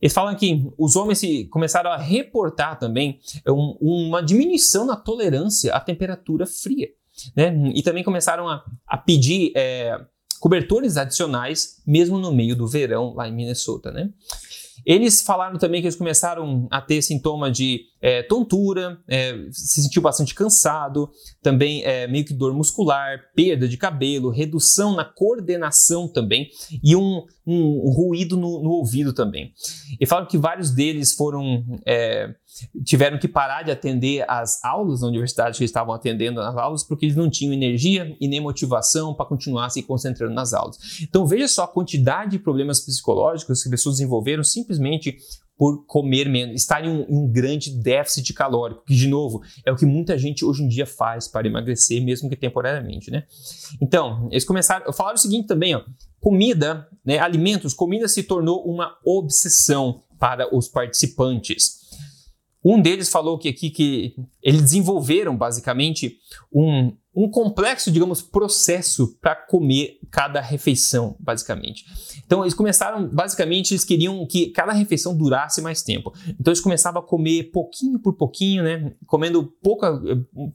Eles 0.00 0.12
falam 0.12 0.36
que 0.36 0.64
os 0.78 0.94
homens 0.94 1.20
começaram 1.50 1.90
a 1.90 1.96
reportar 1.96 2.78
também 2.78 3.18
um, 3.48 3.76
uma 3.80 4.22
diminuição 4.22 4.86
na 4.86 4.94
tolerância 4.94 5.74
à 5.74 5.80
temperatura 5.80 6.46
fria. 6.46 6.88
Né? 7.36 7.52
E 7.74 7.82
também 7.82 8.02
começaram 8.02 8.48
a, 8.48 8.64
a 8.86 8.96
pedir 8.96 9.52
é, 9.56 9.98
cobertores 10.40 10.96
adicionais, 10.96 11.82
mesmo 11.86 12.18
no 12.18 12.32
meio 12.32 12.56
do 12.56 12.66
verão 12.66 13.14
lá 13.14 13.28
em 13.28 13.32
Minnesota. 13.32 13.90
Né? 13.90 14.10
Eles 14.84 15.22
falaram 15.22 15.58
também 15.58 15.80
que 15.80 15.86
eles 15.86 15.96
começaram 15.96 16.66
a 16.70 16.80
ter 16.80 17.00
sintoma 17.02 17.50
de 17.50 17.82
é, 18.02 18.20
tontura, 18.20 18.98
é, 19.06 19.46
se 19.52 19.80
sentiu 19.80 20.02
bastante 20.02 20.34
cansado, 20.34 21.08
também 21.40 21.84
é, 21.84 22.08
meio 22.08 22.24
que 22.24 22.34
dor 22.34 22.52
muscular, 22.52 23.20
perda 23.34 23.68
de 23.68 23.76
cabelo, 23.76 24.28
redução 24.28 24.96
na 24.96 25.04
coordenação 25.04 26.08
também 26.08 26.50
e 26.82 26.96
um, 26.96 27.24
um, 27.46 27.90
ruído 27.90 28.36
no, 28.36 28.60
no, 28.60 28.70
ouvido 28.70 29.12
também. 29.12 29.52
E 30.00 30.04
falaram 30.04 30.26
que 30.26 30.36
vários 30.36 30.72
deles 30.72 31.14
foram 31.14 31.64
é, 31.86 32.34
tiveram 32.84 33.18
que 33.18 33.28
parar 33.28 33.62
de 33.62 33.70
atender 33.70 34.24
as 34.28 34.62
aulas 34.64 35.00
na 35.00 35.08
universidade 35.08 35.58
que 35.58 35.64
estavam 35.64 35.94
atendendo 35.94 36.40
as 36.40 36.56
aulas 36.56 36.82
porque 36.82 37.06
eles 37.06 37.16
não 37.16 37.30
tinham 37.30 37.52
energia 37.52 38.16
e 38.20 38.28
nem 38.28 38.40
motivação 38.40 39.14
para 39.14 39.26
continuar 39.26 39.70
se 39.70 39.82
concentrando 39.82 40.34
nas 40.34 40.52
aulas. 40.52 40.76
Então 41.02 41.26
veja 41.26 41.48
só 41.48 41.64
a 41.64 41.68
quantidade 41.68 42.32
de 42.32 42.38
problemas 42.38 42.80
psicológicos 42.80 43.62
que 43.62 43.68
as 43.68 43.70
pessoas 43.70 43.96
desenvolveram 43.96 44.42
simplesmente 44.42 45.18
por 45.62 45.86
comer 45.86 46.28
menos, 46.28 46.60
estar 46.60 46.84
em 46.84 46.88
um, 46.88 47.06
um, 47.08 47.30
grande 47.30 47.70
déficit 47.70 48.32
calórico, 48.32 48.82
que 48.84 48.96
de 48.96 49.06
novo 49.06 49.42
é 49.64 49.70
o 49.70 49.76
que 49.76 49.86
muita 49.86 50.18
gente 50.18 50.44
hoje 50.44 50.64
em 50.64 50.66
dia 50.66 50.84
faz 50.84 51.28
para 51.28 51.46
emagrecer, 51.46 52.02
mesmo 52.02 52.28
que 52.28 52.34
temporariamente, 52.34 53.12
né? 53.12 53.22
Então, 53.80 54.28
eles 54.32 54.44
começaram, 54.44 54.92
falaram 54.92 55.14
o 55.14 55.20
seguinte 55.20 55.46
também, 55.46 55.76
ó, 55.76 55.84
comida, 56.18 56.88
né, 57.04 57.20
alimentos, 57.20 57.74
comida 57.74 58.08
se 58.08 58.24
tornou 58.24 58.64
uma 58.64 58.98
obsessão 59.06 60.02
para 60.18 60.52
os 60.52 60.66
participantes. 60.66 61.82
Um 62.64 62.82
deles 62.82 63.08
falou 63.08 63.38
que 63.38 63.48
aqui 63.48 63.70
que 63.70 64.16
eles 64.42 64.62
desenvolveram 64.62 65.36
basicamente 65.36 66.18
um, 66.52 66.92
um 67.14 67.28
complexo, 67.30 67.90
digamos, 67.90 68.22
processo 68.22 69.18
para 69.20 69.36
comer 69.36 69.98
cada 70.10 70.40
refeição, 70.40 71.14
basicamente. 71.20 71.84
Então 72.24 72.42
eles 72.42 72.54
começaram, 72.54 73.06
basicamente, 73.06 73.72
eles 73.72 73.84
queriam 73.84 74.26
que 74.26 74.46
cada 74.48 74.72
refeição 74.72 75.14
durasse 75.14 75.60
mais 75.60 75.82
tempo. 75.82 76.12
Então 76.40 76.50
eles 76.50 76.60
começavam 76.60 77.02
a 77.02 77.04
comer 77.04 77.50
pouquinho 77.52 77.98
por 77.98 78.14
pouquinho, 78.14 78.62
né? 78.62 78.92
Comendo 79.06 79.44
pouca, 79.62 80.00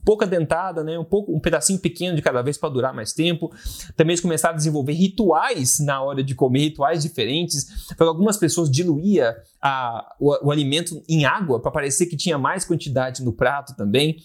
pouca 0.04 0.26
dentada, 0.26 0.82
né? 0.82 0.98
Um 0.98 1.04
pouco, 1.04 1.32
um 1.32 1.38
pedacinho 1.38 1.78
pequeno 1.78 2.16
de 2.16 2.22
cada 2.22 2.42
vez 2.42 2.58
para 2.58 2.68
durar 2.68 2.92
mais 2.92 3.12
tempo. 3.12 3.52
Também 3.96 4.14
eles 4.14 4.20
começaram 4.20 4.54
a 4.54 4.58
desenvolver 4.58 4.94
rituais 4.94 5.78
na 5.78 6.02
hora 6.02 6.24
de 6.24 6.34
comer, 6.34 6.60
rituais 6.60 7.02
diferentes. 7.02 7.88
Então, 7.92 8.08
algumas 8.08 8.36
pessoas 8.36 8.68
diluía 8.68 9.36
a, 9.62 10.16
o, 10.18 10.48
o 10.48 10.50
alimento 10.50 11.00
em 11.08 11.24
água 11.24 11.60
para 11.60 11.70
parecer 11.70 12.06
que 12.06 12.16
tinha 12.16 12.36
mais 12.36 12.64
quantidade 12.64 13.22
no 13.22 13.32
prato 13.32 13.76
também. 13.76 14.16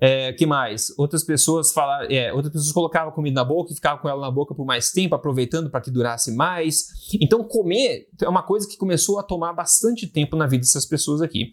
É, 0.00 0.32
que 0.32 0.46
mais? 0.46 0.92
Outras 0.96 1.22
pessoas 1.22 1.72
falaram, 1.72 2.08
é, 2.10 2.32
outras 2.32 2.52
pessoas 2.52 2.72
colocavam 2.72 3.12
comida 3.12 3.34
na 3.34 3.44
boca 3.44 3.70
e 3.70 3.74
ficavam 3.74 4.00
com 4.00 4.08
ela 4.08 4.20
na 4.22 4.30
boca 4.30 4.54
por 4.54 4.64
mais 4.64 4.90
tempo, 4.90 5.14
aproveitando 5.14 5.68
para 5.68 5.80
que 5.80 5.90
durasse 5.90 6.32
mais. 6.34 6.86
Então, 7.20 7.44
comer 7.44 8.08
é 8.20 8.28
uma 8.28 8.42
coisa 8.42 8.66
que 8.66 8.78
começou 8.78 9.18
a 9.18 9.22
tomar 9.22 9.52
bastante 9.52 10.06
tempo 10.06 10.36
na 10.36 10.46
vida 10.46 10.62
dessas 10.62 10.86
pessoas 10.86 11.20
aqui. 11.20 11.52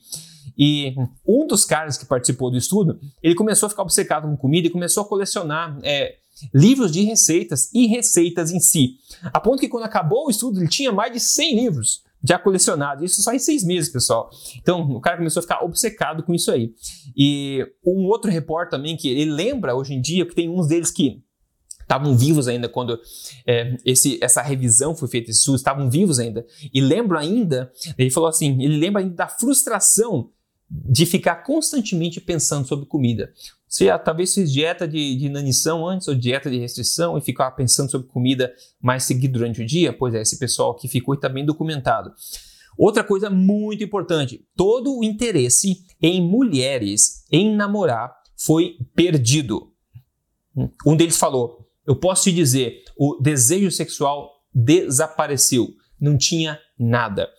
E 0.57 0.95
um 1.27 1.45
dos 1.45 1.65
caras 1.65 1.97
que 1.97 2.05
participou 2.05 2.49
do 2.49 2.57
estudo, 2.57 2.97
ele 3.21 3.35
começou 3.35 3.67
a 3.67 3.69
ficar 3.69 3.81
obcecado 3.81 4.27
com 4.27 4.37
comida 4.37 4.67
e 4.67 4.71
começou 4.71 5.03
a 5.03 5.05
colecionar 5.05 5.77
é, 5.83 6.15
livros 6.53 6.91
de 6.91 7.03
receitas 7.03 7.69
e 7.73 7.85
receitas 7.87 8.51
em 8.51 8.59
si. 8.59 8.95
A 9.25 9.39
ponto 9.41 9.59
que 9.59 9.67
quando 9.67 9.83
acabou 9.83 10.27
o 10.27 10.29
estudo, 10.29 10.59
ele 10.59 10.69
tinha 10.69 10.91
mais 10.91 11.11
de 11.11 11.19
100 11.19 11.55
livros 11.55 12.06
já 12.23 12.37
colecionado. 12.39 13.03
Isso 13.03 13.21
só 13.21 13.33
em 13.33 13.39
seis 13.39 13.63
meses, 13.63 13.91
pessoal. 13.91 14.29
Então, 14.57 14.81
o 14.91 15.01
cara 15.01 15.17
começou 15.17 15.39
a 15.39 15.43
ficar 15.43 15.63
obcecado 15.63 16.23
com 16.23 16.33
isso 16.33 16.51
aí. 16.51 16.73
E 17.15 17.65
um 17.85 18.05
outro 18.05 18.31
repórter 18.31 18.71
também 18.71 18.97
que 18.97 19.09
ele 19.09 19.31
lembra 19.31 19.75
hoje 19.75 19.93
em 19.93 20.01
dia 20.01 20.25
que 20.25 20.35
tem 20.35 20.49
uns 20.49 20.67
deles 20.67 20.91
que 20.91 21.23
estavam 21.87 22.17
vivos 22.17 22.49
ainda 22.49 22.67
quando 22.67 22.99
é, 23.45 23.77
esse, 23.85 24.19
essa 24.21 24.41
revisão 24.41 24.93
foi 24.93 25.07
feita, 25.07 25.29
esses 25.29 25.39
estudos 25.39 25.61
estavam 25.61 25.89
vivos 25.89 26.19
ainda. 26.19 26.45
E 26.73 26.81
lembro 26.81 27.17
ainda, 27.17 27.71
ele 27.97 28.09
falou 28.09 28.27
assim, 28.27 28.61
ele 28.61 28.77
lembra 28.77 29.01
ainda 29.01 29.15
da 29.15 29.27
frustração 29.27 30.29
de 30.69 31.05
ficar 31.05 31.37
constantemente 31.37 32.19
pensando 32.19 32.67
sobre 32.67 32.85
comida. 32.85 33.31
Você 33.67 33.87
talvez 33.99 34.33
fez 34.33 34.51
dieta 34.51 34.87
de, 34.87 35.15
de 35.17 35.25
inanição 35.25 35.87
antes 35.87 36.07
ou 36.07 36.15
dieta 36.15 36.49
de 36.49 36.57
restrição 36.57 37.17
e 37.17 37.21
ficava 37.21 37.53
pensando 37.53 37.91
sobre 37.91 38.07
comida 38.07 38.53
mais 38.81 39.03
seguido 39.03 39.39
durante 39.39 39.61
o 39.61 39.65
dia? 39.65 39.91
Pois 39.91 40.13
é, 40.13 40.21
esse 40.21 40.39
pessoal 40.39 40.73
que 40.73 40.87
ficou 40.87 41.15
está 41.15 41.27
bem 41.27 41.45
documentado. 41.45 42.13
Outra 42.77 43.03
coisa 43.03 43.29
muito 43.29 43.83
importante: 43.83 44.45
todo 44.55 44.97
o 44.97 45.03
interesse 45.03 45.83
em 46.01 46.21
mulheres 46.21 47.25
em 47.31 47.55
namorar 47.55 48.15
foi 48.37 48.77
perdido. 48.95 49.73
Um 50.85 50.95
deles 50.95 51.17
falou: 51.17 51.67
Eu 51.85 51.95
posso 51.95 52.23
te 52.23 52.31
dizer, 52.31 52.83
o 52.97 53.19
desejo 53.21 53.69
sexual 53.71 54.31
desapareceu, 54.53 55.67
não 55.99 56.17
tinha 56.17 56.59
nada. 56.79 57.29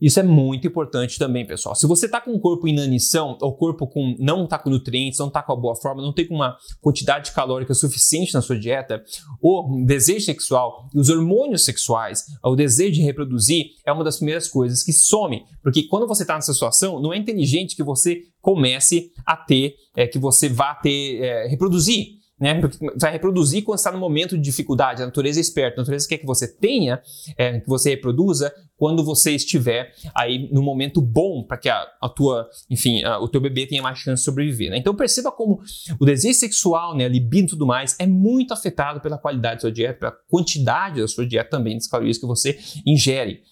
Isso 0.00 0.20
é 0.20 0.22
muito 0.22 0.66
importante 0.66 1.18
também, 1.18 1.46
pessoal. 1.46 1.74
Se 1.74 1.86
você 1.86 2.06
está 2.06 2.20
com 2.20 2.32
o 2.32 2.40
corpo 2.40 2.66
em 2.66 2.72
inanição, 2.72 3.36
ou 3.40 3.56
corpo 3.56 3.86
com 3.86 4.14
não 4.18 4.44
está 4.44 4.58
com 4.58 4.70
nutrientes, 4.70 5.18
não 5.18 5.28
está 5.28 5.42
com 5.42 5.52
a 5.52 5.56
boa 5.56 5.74
forma, 5.74 6.02
não 6.02 6.12
tem 6.12 6.26
uma 6.30 6.56
quantidade 6.80 7.32
calórica 7.32 7.74
suficiente 7.74 8.32
na 8.34 8.40
sua 8.40 8.58
dieta, 8.58 9.02
o 9.42 9.84
desejo 9.86 10.24
sexual 10.24 10.88
os 10.94 11.08
hormônios 11.08 11.64
sexuais, 11.64 12.24
o 12.42 12.56
desejo 12.56 12.92
de 12.92 13.02
reproduzir 13.02 13.66
é 13.84 13.92
uma 13.92 14.04
das 14.04 14.16
primeiras 14.16 14.48
coisas 14.48 14.82
que 14.82 14.92
some. 14.92 15.44
Porque 15.62 15.84
quando 15.84 16.06
você 16.06 16.22
está 16.22 16.34
nessa 16.34 16.52
situação, 16.52 17.00
não 17.00 17.12
é 17.12 17.16
inteligente 17.16 17.76
que 17.76 17.82
você 17.82 18.22
comece 18.40 19.10
a 19.26 19.36
ter, 19.36 19.74
é, 19.96 20.06
que 20.06 20.18
você 20.18 20.48
vá 20.48 20.74
ter, 20.74 21.22
é, 21.22 21.46
reproduzir 21.48 22.19
né? 22.40 22.58
Vai 22.96 23.12
reproduzir 23.12 23.62
quando 23.62 23.78
está 23.78 23.92
no 23.92 23.98
momento 23.98 24.36
de 24.36 24.42
dificuldade. 24.42 25.02
A 25.02 25.06
natureza 25.06 25.38
é 25.38 25.42
esperta, 25.42 25.80
a 25.80 25.82
natureza 25.82 26.08
quer 26.08 26.18
que 26.18 26.26
você 26.26 26.48
tenha, 26.48 27.02
é, 27.36 27.60
que 27.60 27.68
você 27.68 27.90
reproduza 27.90 28.52
quando 28.76 29.04
você 29.04 29.32
estiver 29.32 29.92
aí 30.14 30.48
no 30.50 30.62
momento 30.62 31.02
bom 31.02 31.42
para 31.42 31.58
que 31.58 31.68
a, 31.68 31.86
a, 32.00 32.08
tua, 32.08 32.48
enfim, 32.70 33.04
a, 33.04 33.20
o 33.20 33.28
teu 33.28 33.38
bebê 33.38 33.66
tenha 33.66 33.82
mais 33.82 33.98
chance 33.98 34.22
de 34.22 34.24
sobreviver. 34.24 34.70
Né? 34.70 34.78
Então 34.78 34.94
perceba 34.94 35.30
como 35.30 35.60
o 36.00 36.04
desejo 36.06 36.38
sexual, 36.38 36.96
né, 36.96 37.04
a 37.04 37.08
libido 37.08 37.48
e 37.48 37.50
tudo 37.50 37.66
mais, 37.66 37.94
é 37.98 38.06
muito 38.06 38.54
afetado 38.54 39.00
pela 39.02 39.18
qualidade 39.18 39.56
da 39.56 39.60
sua 39.60 39.72
dieta, 39.72 39.98
pela 39.98 40.12
quantidade 40.30 41.02
da 41.02 41.06
sua 41.06 41.26
dieta 41.26 41.50
também, 41.50 41.74
das 41.74 41.88
calorias 41.88 42.16
que 42.16 42.24
você 42.24 42.58
ingere. 42.86 43.42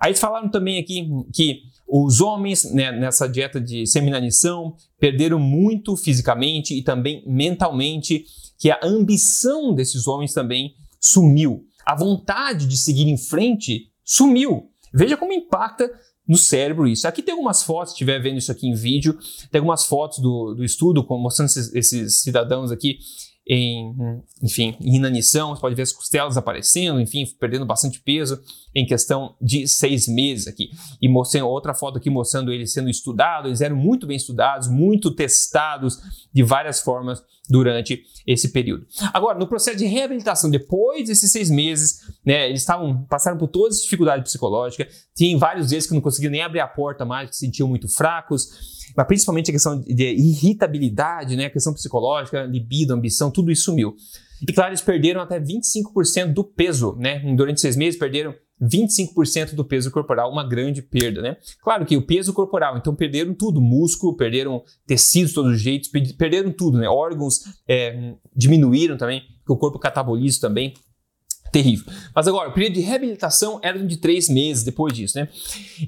Aí 0.00 0.14
falaram 0.14 0.48
também 0.48 0.78
aqui 0.78 1.06
que 1.34 1.62
os 1.90 2.20
homens 2.20 2.64
né, 2.72 2.92
nessa 2.92 3.28
dieta 3.28 3.60
de 3.60 3.86
seminanição 3.86 4.76
perderam 4.98 5.38
muito 5.40 5.96
fisicamente 5.96 6.72
e 6.72 6.82
também 6.82 7.24
mentalmente, 7.26 8.24
que 8.58 8.70
a 8.70 8.78
ambição 8.82 9.74
desses 9.74 10.06
homens 10.06 10.32
também 10.32 10.74
sumiu. 11.00 11.64
A 11.84 11.96
vontade 11.96 12.66
de 12.66 12.76
seguir 12.76 13.08
em 13.08 13.18
frente 13.18 13.90
sumiu. 14.04 14.70
Veja 14.94 15.16
como 15.16 15.32
impacta 15.32 15.90
no 16.28 16.36
cérebro 16.36 16.86
isso. 16.86 17.08
Aqui 17.08 17.22
tem 17.22 17.32
algumas 17.32 17.62
fotos, 17.62 17.90
se 17.90 17.94
estiver 17.94 18.20
vendo 18.20 18.38
isso 18.38 18.52
aqui 18.52 18.68
em 18.68 18.74
vídeo, 18.74 19.18
tem 19.50 19.58
algumas 19.58 19.84
fotos 19.84 20.18
do, 20.20 20.54
do 20.54 20.64
estudo 20.64 21.04
mostrando 21.10 21.48
esses, 21.48 21.74
esses 21.74 22.20
cidadãos 22.20 22.70
aqui 22.70 22.98
em, 23.52 23.96
enfim, 24.40 24.76
em 24.80 24.94
inanição, 24.94 25.54
você 25.54 25.60
pode 25.60 25.74
ver 25.74 25.82
as 25.82 25.92
costelas 25.92 26.36
aparecendo, 26.36 27.00
enfim, 27.00 27.26
perdendo 27.40 27.66
bastante 27.66 28.00
peso 28.00 28.40
em 28.74 28.86
questão 28.86 29.34
de 29.40 29.66
seis 29.66 30.06
meses 30.06 30.46
aqui. 30.46 30.70
E 31.00 31.08
mostrando 31.08 31.48
outra 31.48 31.74
foto 31.74 31.98
aqui 31.98 32.08
mostrando 32.08 32.52
eles 32.52 32.72
sendo 32.72 32.88
estudados, 32.88 33.48
eles 33.48 33.60
eram 33.60 33.76
muito 33.76 34.06
bem 34.06 34.16
estudados, 34.16 34.68
muito 34.68 35.14
testados 35.14 35.98
de 36.32 36.42
várias 36.42 36.80
formas 36.80 37.22
durante 37.48 38.02
esse 38.26 38.50
período. 38.50 38.86
Agora, 39.12 39.38
no 39.38 39.48
processo 39.48 39.76
de 39.76 39.86
reabilitação, 39.86 40.50
depois 40.50 41.08
desses 41.08 41.32
seis 41.32 41.50
meses, 41.50 42.00
né, 42.24 42.48
eles 42.48 42.60
estavam 42.60 43.04
passaram 43.06 43.36
por 43.36 43.48
toda 43.48 43.70
essa 43.70 43.82
dificuldade 43.82 44.22
psicológica, 44.22 44.86
tinha 45.16 45.36
vários 45.36 45.70
deles 45.70 45.86
que 45.86 45.94
não 45.94 46.00
conseguiam 46.00 46.30
nem 46.30 46.42
abrir 46.42 46.60
a 46.60 46.68
porta 46.68 47.04
mais, 47.04 47.30
que 47.30 47.36
se 47.36 47.46
sentiam 47.46 47.68
muito 47.68 47.88
fracos 47.88 48.80
mas 48.96 49.06
principalmente 49.06 49.50
a 49.50 49.54
questão 49.54 49.80
de 49.80 50.14
irritabilidade, 50.14 51.36
né, 51.36 51.46
a 51.46 51.50
questão 51.50 51.72
psicológica, 51.72 52.42
libido, 52.42 52.92
ambição, 52.92 53.30
tudo 53.30 53.50
isso 53.50 53.64
sumiu. 53.64 53.94
E 54.46 54.52
claro, 54.52 54.70
eles 54.70 54.80
perderam 54.80 55.20
até 55.20 55.38
25% 55.38 56.32
do 56.32 56.42
peso, 56.42 56.96
né? 56.98 57.18
Durante 57.36 57.60
seis 57.60 57.76
meses 57.76 57.98
perderam 57.98 58.34
25% 58.60 59.54
do 59.54 59.64
peso 59.64 59.90
corporal, 59.90 60.30
uma 60.30 60.46
grande 60.46 60.82
perda, 60.82 61.22
né? 61.22 61.36
Claro 61.62 61.86
que 61.86 61.96
o 61.96 62.02
peso 62.06 62.32
corporal, 62.32 62.76
então 62.76 62.94
perderam 62.94 63.34
tudo, 63.34 63.60
músculo, 63.60 64.16
perderam 64.16 64.62
tecidos 64.86 65.30
de 65.30 65.34
todos 65.34 65.52
os 65.54 65.60
jeitos, 65.60 65.90
perderam 66.18 66.52
tudo, 66.52 66.78
né? 66.78 66.88
Órgãos 66.88 67.40
é, 67.66 68.14
diminuíram 68.36 68.96
também, 68.96 69.22
o 69.48 69.56
corpo 69.56 69.78
cataboliza 69.78 70.40
também, 70.40 70.74
terrível. 71.50 71.92
Mas 72.14 72.28
agora, 72.28 72.48
o 72.48 72.52
período 72.52 72.74
de 72.74 72.80
reabilitação 72.80 73.58
era 73.62 73.78
de 73.78 73.96
três 73.96 74.28
meses 74.28 74.62
depois 74.62 74.92
disso, 74.92 75.18
né? 75.18 75.28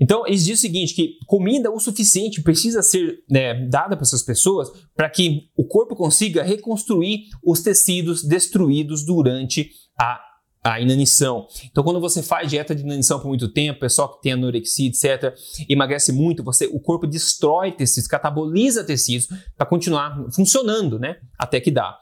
Então, 0.01 0.27
eles 0.27 0.41
dizem 0.41 0.55
o 0.55 0.59
seguinte, 0.59 0.95
que 0.95 1.19
comida 1.27 1.71
o 1.71 1.79
suficiente 1.79 2.43
precisa 2.43 2.83
ser 2.83 3.23
né, 3.31 3.67
dada 3.67 3.97
para 3.97 4.03
essas 4.05 4.23
pessoas 4.23 4.71
para 4.97 5.09
que 5.09 5.49
o 5.57 5.65
corpo 5.65 5.95
consiga 5.95 6.43
reconstruir 6.43 7.29
os 7.45 7.61
tecidos 7.61 8.25
destruídos 8.25 9.05
durante 9.05 9.71
a 9.99 10.21
a 10.63 10.81
inanição. 10.81 11.49
Então, 11.71 11.83
quando 11.83 12.01
você 12.01 12.23
faz 12.23 12.49
dieta 12.49 12.75
de 12.75 12.83
inanição 12.83 13.19
por 13.19 13.29
muito 13.29 13.49
tempo, 13.49 13.81
pessoal 13.81 14.15
que 14.15 14.23
tem 14.23 14.33
anorexia, 14.33 14.89
etc., 14.89 15.35
emagrece 15.69 16.13
muito, 16.13 16.45
você, 16.45 16.67
o 16.67 16.79
corpo 16.79 17.07
destrói 17.07 17.73
tecidos, 17.73 18.07
cataboliza 18.07 18.85
tecidos 18.85 19.29
para 19.57 19.67
continuar 19.67 20.17
funcionando, 20.33 20.99
né? 20.99 21.17
Até 21.37 21.61
que 21.61 21.71
dá. 21.71 21.99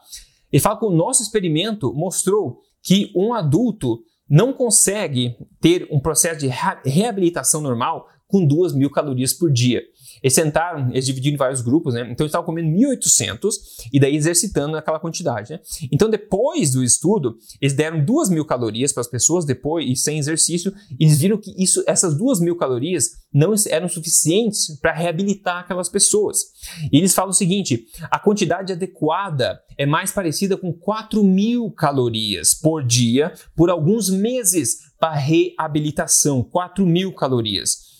Ele 0.51 0.61
fala 0.61 0.77
que 0.77 0.85
o 0.85 0.91
nosso 0.91 1.23
experimento 1.23 1.91
mostrou 1.93 2.61
que 2.83 3.11
um 3.15 3.33
adulto 3.33 4.03
não 4.29 4.53
consegue 4.53 5.35
ter 5.59 5.87
um 5.91 5.99
processo 5.99 6.39
de 6.39 6.47
reabilitação 6.85 7.61
normal 7.61 8.07
com 8.27 8.45
2 8.45 8.73
mil 8.73 8.89
calorias 8.89 9.33
por 9.33 9.51
dia. 9.51 9.81
Eles 10.21 10.33
sentaram, 10.33 10.89
eles 10.91 11.05
dividiram 11.05 11.35
em 11.35 11.37
vários 11.37 11.61
grupos, 11.61 11.93
né? 11.93 12.01
Então 12.01 12.23
eles 12.23 12.29
estavam 12.29 12.45
comendo 12.45 12.69
1.800 12.69 13.53
e 13.91 13.99
daí 13.99 14.15
exercitando 14.15 14.77
aquela 14.77 14.99
quantidade, 14.99 15.53
né? 15.53 15.59
Então 15.91 16.09
depois 16.09 16.71
do 16.71 16.83
estudo, 16.83 17.37
eles 17.59 17.73
deram 17.73 18.03
2 18.03 18.29
mil 18.29 18.45
calorias 18.45 18.93
para 18.93 19.01
as 19.01 19.07
pessoas 19.07 19.45
depois 19.45 19.89
e 19.89 19.95
sem 19.95 20.19
exercício, 20.19 20.73
eles 20.99 21.19
viram 21.19 21.37
que 21.37 21.51
isso, 21.57 21.83
essas 21.87 22.15
2 22.15 22.39
mil 22.39 22.55
calorias 22.55 23.21
não 23.33 23.53
eram 23.69 23.87
suficientes 23.87 24.77
para 24.79 24.93
reabilitar 24.93 25.59
aquelas 25.59 25.89
pessoas. 25.89 26.45
E 26.91 26.97
eles 26.97 27.13
falam 27.13 27.31
o 27.31 27.33
seguinte: 27.33 27.87
a 28.03 28.19
quantidade 28.19 28.73
adequada 28.73 29.61
é 29.77 29.85
mais 29.85 30.11
parecida 30.11 30.55
com 30.57 30.71
4 30.71 31.23
mil 31.23 31.71
calorias 31.71 32.53
por 32.53 32.83
dia 32.83 33.33
por 33.55 33.69
alguns 33.69 34.09
meses 34.09 34.91
para 34.99 35.15
reabilitação, 35.15 36.43
4 36.43 36.85
mil 36.85 37.11
calorias. 37.13 37.90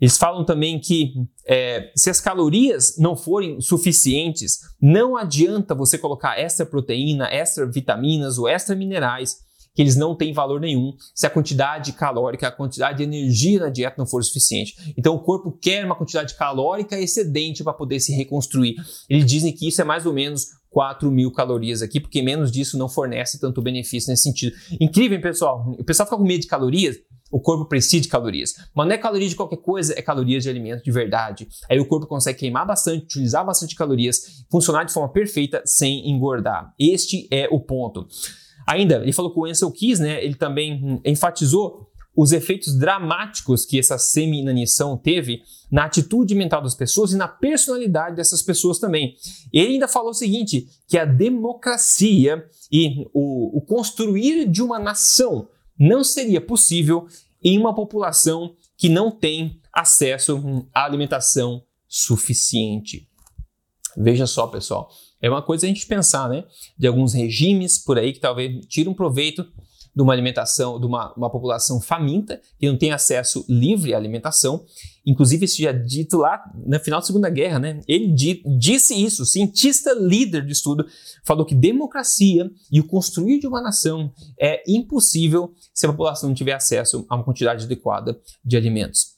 Eles 0.00 0.18
falam 0.18 0.44
também 0.44 0.78
que 0.78 1.14
é, 1.46 1.90
se 1.96 2.10
as 2.10 2.20
calorias 2.20 2.96
não 2.98 3.16
forem 3.16 3.60
suficientes, 3.60 4.60
não 4.80 5.16
adianta 5.16 5.74
você 5.74 5.96
colocar 5.96 6.38
extra 6.38 6.66
proteína, 6.66 7.28
extra 7.32 7.66
vitaminas 7.66 8.36
ou 8.36 8.48
extra 8.48 8.76
minerais, 8.76 9.38
que 9.74 9.82
eles 9.82 9.94
não 9.94 10.16
têm 10.16 10.32
valor 10.32 10.58
nenhum 10.58 10.94
se 11.14 11.26
a 11.26 11.30
quantidade 11.30 11.92
calórica, 11.92 12.48
a 12.48 12.50
quantidade 12.52 12.98
de 12.98 13.04
energia 13.04 13.60
na 13.60 13.68
dieta 13.68 13.96
não 13.98 14.06
for 14.06 14.24
suficiente. 14.24 14.74
Então 14.96 15.14
o 15.14 15.20
corpo 15.20 15.52
quer 15.52 15.84
uma 15.84 15.94
quantidade 15.94 16.34
calórica 16.34 16.98
excedente 16.98 17.62
para 17.62 17.74
poder 17.74 18.00
se 18.00 18.12
reconstruir. 18.14 18.74
Eles 19.08 19.26
dizem 19.26 19.52
que 19.52 19.68
isso 19.68 19.82
é 19.82 19.84
mais 19.84 20.06
ou 20.06 20.14
menos 20.14 20.46
4 20.70 21.10
mil 21.10 21.30
calorias 21.30 21.82
aqui, 21.82 22.00
porque 22.00 22.22
menos 22.22 22.50
disso 22.50 22.78
não 22.78 22.88
fornece 22.88 23.38
tanto 23.38 23.62
benefício 23.62 24.10
nesse 24.10 24.24
sentido. 24.24 24.56
Incrível, 24.80 25.16
hein, 25.16 25.22
pessoal? 25.22 25.74
O 25.78 25.84
pessoal 25.84 26.06
fica 26.06 26.16
com 26.16 26.24
medo 26.24 26.40
de 26.40 26.46
calorias, 26.46 26.96
o 27.30 27.40
corpo 27.40 27.66
precisa 27.66 28.02
de 28.02 28.08
calorias. 28.08 28.54
Mas 28.74 28.86
não 28.86 28.94
é 28.94 28.98
caloria 28.98 29.28
de 29.28 29.34
qualquer 29.34 29.58
coisa, 29.58 29.94
é 29.96 30.02
calorias 30.02 30.42
de 30.42 30.50
alimento 30.50 30.84
de 30.84 30.90
verdade. 30.90 31.48
Aí 31.68 31.78
o 31.78 31.86
corpo 31.86 32.06
consegue 32.06 32.38
queimar 32.38 32.66
bastante, 32.66 33.04
utilizar 33.04 33.44
bastante 33.44 33.74
calorias, 33.74 34.44
funcionar 34.50 34.84
de 34.84 34.92
forma 34.92 35.08
perfeita 35.12 35.62
sem 35.64 36.08
engordar. 36.10 36.72
Este 36.78 37.28
é 37.30 37.48
o 37.50 37.60
ponto. 37.60 38.06
Ainda, 38.66 38.96
ele 38.96 39.12
falou 39.12 39.32
que 39.32 39.38
o 39.38 39.46
Ansel 39.46 39.70
Keys, 39.70 40.00
né, 40.00 40.24
ele 40.24 40.34
também 40.34 41.00
enfatizou 41.04 41.86
os 42.16 42.32
efeitos 42.32 42.76
dramáticos 42.78 43.66
que 43.66 43.78
essa 43.78 43.98
semi-inanição 43.98 44.96
teve 44.96 45.42
na 45.70 45.84
atitude 45.84 46.34
mental 46.34 46.62
das 46.62 46.74
pessoas 46.74 47.12
e 47.12 47.16
na 47.16 47.28
personalidade 47.28 48.16
dessas 48.16 48.42
pessoas 48.42 48.78
também. 48.78 49.14
Ele 49.52 49.74
ainda 49.74 49.86
falou 49.86 50.10
o 50.10 50.14
seguinte, 50.14 50.66
que 50.88 50.96
a 50.96 51.04
democracia 51.04 52.42
e 52.72 53.06
o, 53.12 53.58
o 53.58 53.60
construir 53.60 54.48
de 54.48 54.62
uma 54.62 54.78
nação 54.78 55.46
não 55.78 56.02
seria 56.02 56.40
possível 56.40 57.06
em 57.42 57.58
uma 57.58 57.74
população 57.74 58.54
que 58.76 58.88
não 58.88 59.10
tem 59.10 59.60
acesso 59.72 60.66
à 60.74 60.84
alimentação 60.84 61.62
suficiente. 61.86 63.08
Veja 63.96 64.26
só, 64.26 64.46
pessoal, 64.46 64.90
é 65.20 65.30
uma 65.30 65.42
coisa 65.42 65.66
a 65.66 65.68
gente 65.68 65.86
pensar, 65.86 66.28
né? 66.28 66.44
De 66.76 66.86
alguns 66.86 67.14
regimes 67.14 67.78
por 67.78 67.98
aí 67.98 68.12
que 68.12 68.20
talvez 68.20 68.66
tiram 68.66 68.92
proveito 68.92 69.46
de 69.94 70.02
uma 70.02 70.12
alimentação, 70.12 70.78
de 70.78 70.84
uma, 70.84 71.14
uma 71.14 71.30
população 71.30 71.80
faminta, 71.80 72.40
que 72.58 72.68
não 72.68 72.76
tem 72.76 72.92
acesso 72.92 73.44
livre 73.48 73.94
à 73.94 73.96
alimentação. 73.96 74.66
Inclusive, 75.06 75.44
isso 75.44 75.62
já 75.62 75.70
dito 75.70 76.18
lá 76.18 76.42
no 76.66 76.80
final 76.80 77.00
da 77.00 77.06
Segunda 77.06 77.30
Guerra, 77.30 77.60
né? 77.60 77.80
Ele 77.86 78.12
di, 78.12 78.42
disse 78.58 78.92
isso, 78.92 79.24
cientista 79.24 79.94
líder 79.94 80.44
de 80.44 80.52
estudo, 80.52 80.84
falou 81.24 81.46
que 81.46 81.54
democracia 81.54 82.50
e 82.72 82.80
o 82.80 82.84
construir 82.84 83.38
de 83.38 83.46
uma 83.46 83.62
nação 83.62 84.12
é 84.38 84.64
impossível 84.66 85.54
se 85.72 85.86
a 85.86 85.90
população 85.90 86.28
não 86.28 86.34
tiver 86.34 86.54
acesso 86.54 87.06
a 87.08 87.14
uma 87.14 87.24
quantidade 87.24 87.64
adequada 87.64 88.18
de 88.44 88.56
alimentos. 88.56 89.14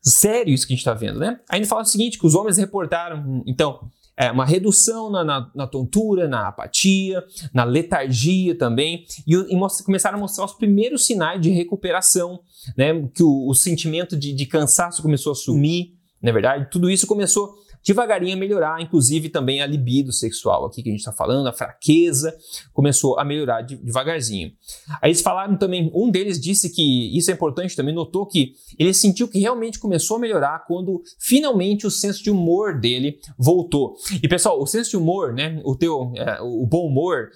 Sério 0.00 0.54
isso 0.54 0.66
que 0.66 0.72
a 0.72 0.76
gente 0.76 0.82
está 0.82 0.94
vendo, 0.94 1.18
né? 1.18 1.40
Ainda 1.50 1.66
fala 1.66 1.82
o 1.82 1.84
seguinte, 1.84 2.18
que 2.18 2.26
os 2.26 2.36
homens 2.36 2.56
reportaram, 2.56 3.42
então, 3.44 3.90
é, 4.18 4.32
uma 4.32 4.44
redução 4.44 5.08
na, 5.08 5.22
na, 5.22 5.50
na, 5.54 5.66
tontura, 5.66 6.26
na 6.26 6.48
apatia, 6.48 7.24
na 7.54 7.62
letargia 7.62 8.58
também, 8.58 9.04
e, 9.24 9.34
e 9.34 9.84
começaram 9.84 10.18
a 10.18 10.20
mostrar 10.20 10.44
os 10.44 10.52
primeiros 10.52 11.06
sinais 11.06 11.40
de 11.40 11.50
recuperação, 11.50 12.40
né, 12.76 13.08
que 13.14 13.22
o, 13.22 13.48
o 13.48 13.54
sentimento 13.54 14.16
de, 14.16 14.32
de 14.32 14.44
cansaço 14.44 15.00
começou 15.00 15.30
a 15.30 15.36
sumir, 15.36 15.92
na 16.20 16.30
é 16.30 16.32
verdade, 16.32 16.68
tudo 16.68 16.90
isso 16.90 17.06
começou 17.06 17.54
devagarinho 17.88 18.36
a 18.36 18.38
melhorar, 18.38 18.82
inclusive 18.82 19.30
também 19.30 19.62
a 19.62 19.66
libido 19.66 20.12
sexual 20.12 20.66
aqui 20.66 20.82
que 20.82 20.90
a 20.90 20.92
gente 20.92 21.00
está 21.00 21.12
falando, 21.12 21.46
a 21.46 21.52
fraqueza 21.54 22.36
começou 22.74 23.18
a 23.18 23.24
melhorar 23.24 23.62
devagarzinho. 23.62 24.52
Aí 25.00 25.10
eles 25.10 25.22
falaram 25.22 25.56
também, 25.56 25.90
um 25.94 26.10
deles 26.10 26.38
disse 26.38 26.68
que 26.68 27.16
isso 27.16 27.30
é 27.30 27.34
importante 27.34 27.74
também, 27.74 27.94
notou 27.94 28.26
que 28.26 28.52
ele 28.78 28.92
sentiu 28.92 29.26
que 29.26 29.38
realmente 29.38 29.78
começou 29.78 30.18
a 30.18 30.20
melhorar 30.20 30.66
quando 30.66 31.02
finalmente 31.18 31.86
o 31.86 31.90
senso 31.90 32.22
de 32.22 32.30
humor 32.30 32.78
dele 32.78 33.18
voltou. 33.38 33.96
E 34.22 34.28
pessoal, 34.28 34.60
o 34.60 34.66
senso 34.66 34.90
de 34.90 34.96
humor, 34.98 35.32
né, 35.32 35.58
o 35.64 35.74
teu, 35.74 36.12
é, 36.14 36.42
o 36.42 36.66
bom 36.66 36.86
humor 36.86 37.30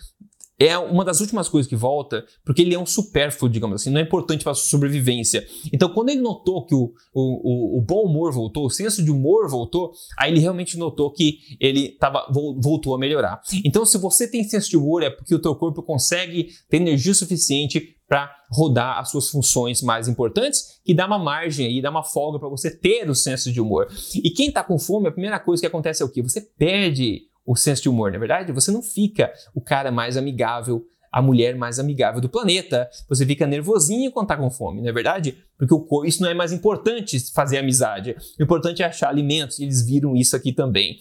é 0.58 0.78
uma 0.78 1.04
das 1.04 1.20
últimas 1.20 1.48
coisas 1.48 1.68
que 1.68 1.74
volta, 1.74 2.24
porque 2.44 2.62
ele 2.62 2.74
é 2.74 2.78
um 2.78 2.86
supérfluo, 2.86 3.50
digamos 3.50 3.80
assim, 3.80 3.90
não 3.90 4.00
é 4.00 4.02
importante 4.02 4.42
para 4.42 4.52
a 4.52 4.54
sua 4.54 4.68
sobrevivência. 4.68 5.46
Então, 5.72 5.88
quando 5.88 6.10
ele 6.10 6.20
notou 6.20 6.64
que 6.64 6.74
o, 6.74 6.92
o, 7.12 7.78
o, 7.78 7.82
bom 7.82 8.04
humor 8.04 8.32
voltou, 8.32 8.66
o 8.66 8.70
senso 8.70 9.02
de 9.02 9.10
humor 9.10 9.48
voltou, 9.48 9.92
aí 10.18 10.30
ele 10.30 10.40
realmente 10.40 10.78
notou 10.78 11.10
que 11.10 11.38
ele 11.60 11.90
tava, 11.98 12.26
voltou 12.30 12.94
a 12.94 12.98
melhorar. 12.98 13.40
Então, 13.64 13.84
se 13.84 13.98
você 13.98 14.28
tem 14.28 14.44
senso 14.44 14.70
de 14.70 14.76
humor, 14.76 15.02
é 15.02 15.10
porque 15.10 15.34
o 15.34 15.40
teu 15.40 15.54
corpo 15.54 15.82
consegue 15.82 16.48
ter 16.68 16.76
energia 16.76 17.14
suficiente 17.14 17.96
para 18.12 18.30
rodar 18.50 18.98
as 18.98 19.10
suas 19.10 19.30
funções 19.30 19.80
mais 19.80 20.06
importantes, 20.06 20.80
que 20.84 20.92
dá 20.92 21.06
uma 21.06 21.18
margem 21.18 21.66
aí, 21.66 21.80
dá 21.80 21.90
uma 21.90 22.04
folga 22.04 22.38
para 22.38 22.48
você 22.48 22.70
ter 22.70 23.08
o 23.08 23.14
senso 23.14 23.50
de 23.50 23.58
humor. 23.58 23.88
E 24.14 24.30
quem 24.30 24.48
está 24.48 24.62
com 24.62 24.78
fome, 24.78 25.08
a 25.08 25.12
primeira 25.12 25.40
coisa 25.40 25.62
que 25.62 25.66
acontece 25.66 26.02
é 26.02 26.04
o 26.04 26.10
quê? 26.10 26.22
Você 26.22 26.42
perde 26.42 27.22
o 27.44 27.56
senso 27.56 27.82
de 27.82 27.88
humor, 27.88 28.10
na 28.10 28.16
é 28.16 28.20
verdade? 28.20 28.52
Você 28.52 28.70
não 28.70 28.82
fica 28.82 29.32
o 29.54 29.60
cara 29.60 29.90
mais 29.90 30.16
amigável, 30.16 30.86
a 31.10 31.20
mulher 31.20 31.56
mais 31.56 31.78
amigável 31.78 32.20
do 32.20 32.28
planeta. 32.28 32.88
Você 33.08 33.26
fica 33.26 33.46
nervosinho 33.46 34.10
quando 34.10 34.28
tá 34.28 34.36
com 34.36 34.50
fome, 34.50 34.80
não 34.80 34.88
é 34.88 34.92
verdade? 34.92 35.36
Porque 35.58 35.74
o, 35.74 36.04
isso 36.04 36.22
não 36.22 36.30
é 36.30 36.34
mais 36.34 36.52
importante 36.52 37.18
fazer 37.32 37.58
amizade. 37.58 38.16
O 38.38 38.42
importante 38.42 38.82
é 38.82 38.86
achar 38.86 39.08
alimentos, 39.08 39.58
e 39.58 39.64
eles 39.64 39.84
viram 39.84 40.16
isso 40.16 40.34
aqui 40.34 40.52
também. 40.52 40.98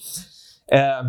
É, 0.70 1.02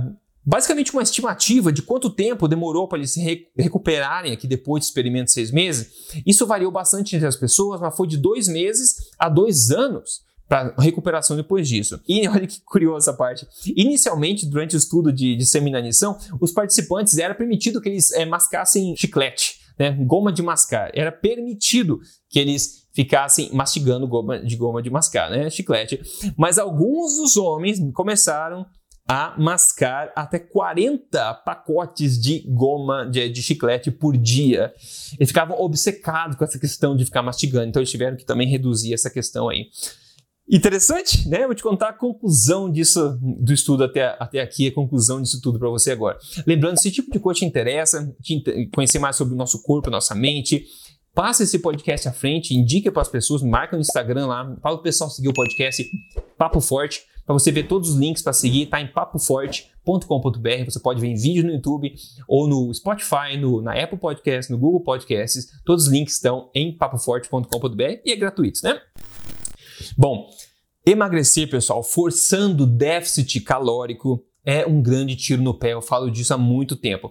basicamente, 0.45 0.93
uma 0.93 1.03
estimativa 1.03 1.73
de 1.73 1.83
quanto 1.83 2.11
tempo 2.11 2.47
demorou 2.47 2.87
para 2.87 2.99
eles 2.99 3.11
se 3.11 3.21
re 3.21 3.49
recuperarem 3.57 4.33
aqui 4.33 4.47
depois 4.47 4.83
de 4.83 4.87
experimento 4.89 5.27
de 5.27 5.33
seis 5.33 5.51
meses. 5.51 6.23
Isso 6.25 6.47
variou 6.47 6.71
bastante 6.71 7.17
entre 7.17 7.27
as 7.27 7.37
pessoas, 7.37 7.81
mas 7.81 7.97
foi 7.97 8.07
de 8.07 8.19
dois 8.19 8.47
meses 8.47 9.11
a 9.19 9.29
dois 9.29 9.71
anos 9.71 10.23
para 10.49 10.75
recuperação 10.79 11.37
depois 11.37 11.69
disso. 11.69 12.01
E 12.07 12.27
olha 12.29 12.47
que 12.47 12.61
curiosa 12.65 13.11
essa 13.11 13.17
parte. 13.17 13.47
Inicialmente, 13.77 14.47
durante 14.47 14.77
o 14.77 14.79
estudo 14.79 15.13
de, 15.13 15.37
de 15.37 15.47
seminanição, 15.47 16.19
os 16.41 16.53
participantes 16.53 17.19
era 17.19 17.35
permitido 17.35 17.81
que 17.81 17.89
eles 17.89 18.13
é, 18.13 18.25
mascassem 18.25 18.95
chiclete, 18.97 19.57
né, 19.79 19.93
goma 19.93 20.33
de 20.33 20.43
mascar. 20.43 20.91
Era 20.95 21.11
permitido 21.11 22.01
que 22.29 22.39
eles 22.39 22.83
ficassem 22.95 23.51
mastigando 23.53 24.07
goma 24.07 24.39
de 24.39 24.55
goma 24.57 24.83
de 24.83 24.91
mascar, 24.91 25.31
né, 25.31 25.49
chiclete. 25.49 26.01
Mas 26.37 26.59
alguns 26.59 27.17
dos 27.17 27.37
homens 27.37 27.79
começaram 27.95 28.67
a 29.09 29.35
mascar 29.39 30.13
até 30.15 30.39
40 30.39 31.35
pacotes 31.45 32.21
de 32.21 32.41
goma 32.49 33.05
de, 33.05 33.29
de, 33.29 33.43
chiclete 33.43 33.91
por 33.91 34.17
dia. 34.17 34.73
Eles 35.19 35.29
ficavam 35.29 35.61
obcecados 35.61 36.37
com 36.37 36.45
essa 36.45 36.59
questão 36.59 36.97
de 36.97 37.05
ficar 37.05 37.23
mastigando, 37.23 37.67
então 37.67 37.81
eles 37.81 37.91
tiveram 37.91 38.17
que 38.17 38.25
também 38.25 38.49
reduzir 38.49 38.95
essa 38.95 39.11
questão 39.11 39.49
aí. 39.49 39.67
Interessante, 40.53 41.27
né? 41.31 41.47
Vou 41.47 41.55
te 41.55 41.63
contar 41.63 41.89
a 41.89 41.93
conclusão 41.95 42.71
disso, 42.71 43.19
do 43.23 43.55
estudo 43.55 43.85
até, 43.85 44.15
até 44.21 44.39
aqui, 44.39 44.69
a 44.69 44.75
conclusão 44.75 45.23
disso 45.23 45.41
tudo 45.41 45.59
para 45.59 45.71
você 45.71 45.91
agora. 45.91 46.19
Lembrando, 46.47 46.79
se 46.79 46.89
esse 46.89 46.97
tipo 46.97 47.11
de 47.11 47.19
coisa 47.19 47.41
te 47.41 47.47
interessa, 47.47 48.15
te 48.21 48.69
conhecer 48.75 48.99
mais 48.99 49.17
sobre 49.17 49.33
o 49.33 49.37
nosso 49.37 49.63
corpo, 49.63 49.89
nossa 49.89 50.15
mente, 50.15 50.67
passa 51.15 51.45
esse 51.45 51.59
podcast 51.59 52.07
à 52.07 52.13
frente, 52.13 52.55
indica 52.55 52.93
para 52.93 53.01
as 53.01 53.09
pessoas, 53.09 53.41
marca 53.43 53.77
no 53.77 53.81
Instagram 53.81 54.27
lá, 54.27 54.55
fala 54.63 54.77
o 54.77 54.83
pessoal 54.83 55.09
seguir 55.09 55.29
o 55.29 55.33
podcast 55.33 55.91
Papo 56.37 56.61
Forte, 56.61 57.01
para 57.25 57.33
você 57.33 57.51
ver 57.51 57.67
todos 57.67 57.89
os 57.89 57.97
links 57.97 58.23
para 58.23 58.35
seguir, 58.35 58.67
tá 58.67 58.79
em 58.79 58.89
papoforte.com.br. 58.89 60.65
Você 60.67 60.81
pode 60.81 61.01
ver 61.01 61.07
em 61.07 61.15
vídeo 61.15 61.45
no 61.45 61.53
YouTube 61.53 61.95
ou 62.29 62.47
no 62.47 62.75
Spotify, 62.75 63.39
no, 63.41 63.63
na 63.63 63.73
Apple 63.73 63.99
Podcasts, 63.99 64.51
no 64.51 64.59
Google 64.59 64.81
Podcasts. 64.81 65.47
Todos 65.65 65.87
os 65.87 65.91
links 65.91 66.17
estão 66.17 66.51
em 66.55 66.77
papoforte.com.br 66.77 68.01
e 68.05 68.13
é 68.13 68.17
gratuito, 68.17 68.61
né? 68.65 68.79
Bom, 69.97 70.29
emagrecer, 70.87 71.49
pessoal, 71.49 71.83
forçando 71.83 72.67
déficit 72.67 73.41
calórico 73.41 74.25
é 74.45 74.67
um 74.67 74.83
grande 74.83 75.17
tiro 75.17 75.43
no 75.43 75.55
pé. 75.55 75.73
Eu 75.73 75.83
falo 75.83 76.11
disso 76.11 76.35
há 76.35 76.39
muito 76.39 76.77
tempo. 76.77 77.11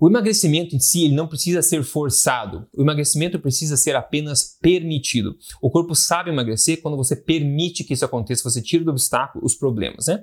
O 0.00 0.08
emagrecimento 0.08 0.74
em 0.74 0.80
si 0.80 1.04
ele 1.04 1.14
não 1.14 1.28
precisa 1.28 1.60
ser 1.60 1.82
forçado. 1.84 2.66
O 2.74 2.80
emagrecimento 2.80 3.38
precisa 3.38 3.76
ser 3.76 3.94
apenas 3.94 4.56
permitido. 4.60 5.36
O 5.60 5.70
corpo 5.70 5.94
sabe 5.94 6.30
emagrecer 6.30 6.80
quando 6.80 6.96
você 6.96 7.14
permite 7.14 7.84
que 7.84 7.92
isso 7.92 8.04
aconteça, 8.04 8.42
você 8.42 8.62
tira 8.62 8.82
do 8.82 8.90
obstáculo 8.90 9.44
os 9.44 9.54
problemas, 9.54 10.06
né? 10.06 10.22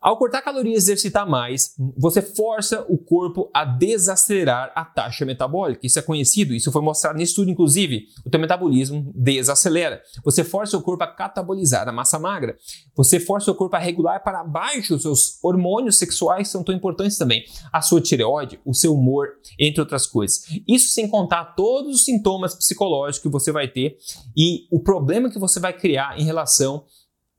Ao 0.00 0.16
cortar 0.16 0.42
calorias 0.42 0.86
e 0.86 0.92
exercitar 0.92 1.28
mais, 1.28 1.74
você 1.96 2.22
força 2.22 2.86
o 2.88 2.96
corpo 2.96 3.50
a 3.52 3.64
desacelerar 3.64 4.70
a 4.76 4.84
taxa 4.84 5.24
metabólica. 5.24 5.84
Isso 5.84 5.98
é 5.98 6.02
conhecido, 6.02 6.54
isso 6.54 6.70
foi 6.70 6.80
mostrado 6.80 7.18
nesse 7.18 7.32
estudo, 7.32 7.50
inclusive. 7.50 8.06
O 8.24 8.30
teu 8.30 8.38
metabolismo 8.38 9.10
desacelera. 9.12 10.00
Você 10.24 10.44
força 10.44 10.76
o 10.76 10.82
corpo 10.82 11.02
a 11.02 11.08
catabolizar 11.08 11.88
a 11.88 11.92
massa 11.92 12.16
magra. 12.16 12.56
Você 12.94 13.18
força 13.18 13.50
o 13.50 13.54
corpo 13.56 13.74
a 13.74 13.80
regular 13.80 14.22
para 14.22 14.44
baixo 14.44 14.94
os 14.94 15.02
seus 15.02 15.42
hormônios 15.42 15.98
sexuais, 15.98 16.46
que 16.46 16.52
são 16.52 16.62
tão 16.62 16.74
importantes 16.74 17.18
também. 17.18 17.44
A 17.72 17.82
sua 17.82 18.00
tireoide, 18.00 18.60
o 18.64 18.74
seu 18.74 18.94
humor, 18.94 19.30
entre 19.58 19.80
outras 19.80 20.06
coisas. 20.06 20.44
Isso 20.68 20.90
sem 20.90 21.08
contar 21.08 21.56
todos 21.56 21.96
os 21.96 22.04
sintomas 22.04 22.54
psicológicos 22.54 23.18
que 23.18 23.28
você 23.28 23.50
vai 23.50 23.66
ter 23.66 23.98
e 24.36 24.68
o 24.70 24.78
problema 24.78 25.28
que 25.28 25.40
você 25.40 25.58
vai 25.58 25.72
criar 25.72 26.16
em 26.20 26.22
relação 26.22 26.84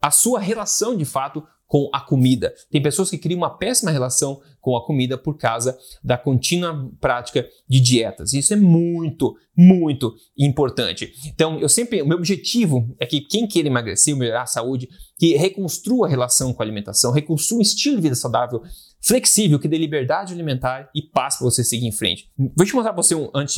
à 0.02 0.12
sua 0.12 0.41
relação 0.41 0.93
de 0.95 1.06
fato 1.06 1.41
com 1.69 1.88
a 1.93 2.01
comida. 2.01 2.51
Tem 2.71 2.82
pessoas 2.82 3.12
que 3.12 3.17
criam 3.17 3.38
uma 3.38 3.55
péssima 3.55 3.91
relação 3.91 4.41
com 4.60 4.75
a 4.75 4.84
comida 4.84 5.17
por 5.17 5.38
causa 5.38 5.77
da 6.03 6.17
contínua 6.17 6.91
prática 6.99 7.47
de 7.67 7.79
dietas. 7.79 8.34
Isso 8.34 8.53
é 8.53 8.58
muito, 8.58 9.38
muito 9.55 10.15
importante. 10.36 11.13
Então, 11.27 11.60
eu 11.60 11.69
sempre, 11.69 12.01
o 12.01 12.08
meu 12.08 12.17
objetivo 12.17 12.93
é 12.99 13.05
que 13.05 13.21
quem 13.21 13.47
queira 13.47 13.69
emagrecer, 13.69 14.15
melhorar 14.15 14.41
a 14.41 14.47
saúde, 14.47 14.89
que 15.17 15.38
reconstrua 15.38 16.08
a 16.08 16.10
relação 16.10 16.51
com 16.51 16.63
a 16.63 16.65
alimentação, 16.65 17.12
reconstrua 17.12 17.60
um 17.60 17.62
estilo 17.62 17.97
de 17.97 18.01
vida 18.01 18.15
saudável, 18.15 18.63
flexível, 19.01 19.59
que 19.59 19.67
dê 19.67 19.77
liberdade 19.77 20.33
alimentar 20.33 20.89
e 20.93 21.01
paz 21.01 21.38
para 21.38 21.45
você 21.45 21.63
seguir 21.63 21.88
em 21.88 21.91
frente. 21.91 22.29
Vou 22.38 22.65
te 22.65 22.73
mostrar 22.73 22.93
para 22.93 23.01
você, 23.01 23.15
um, 23.15 23.29
antes 23.33 23.55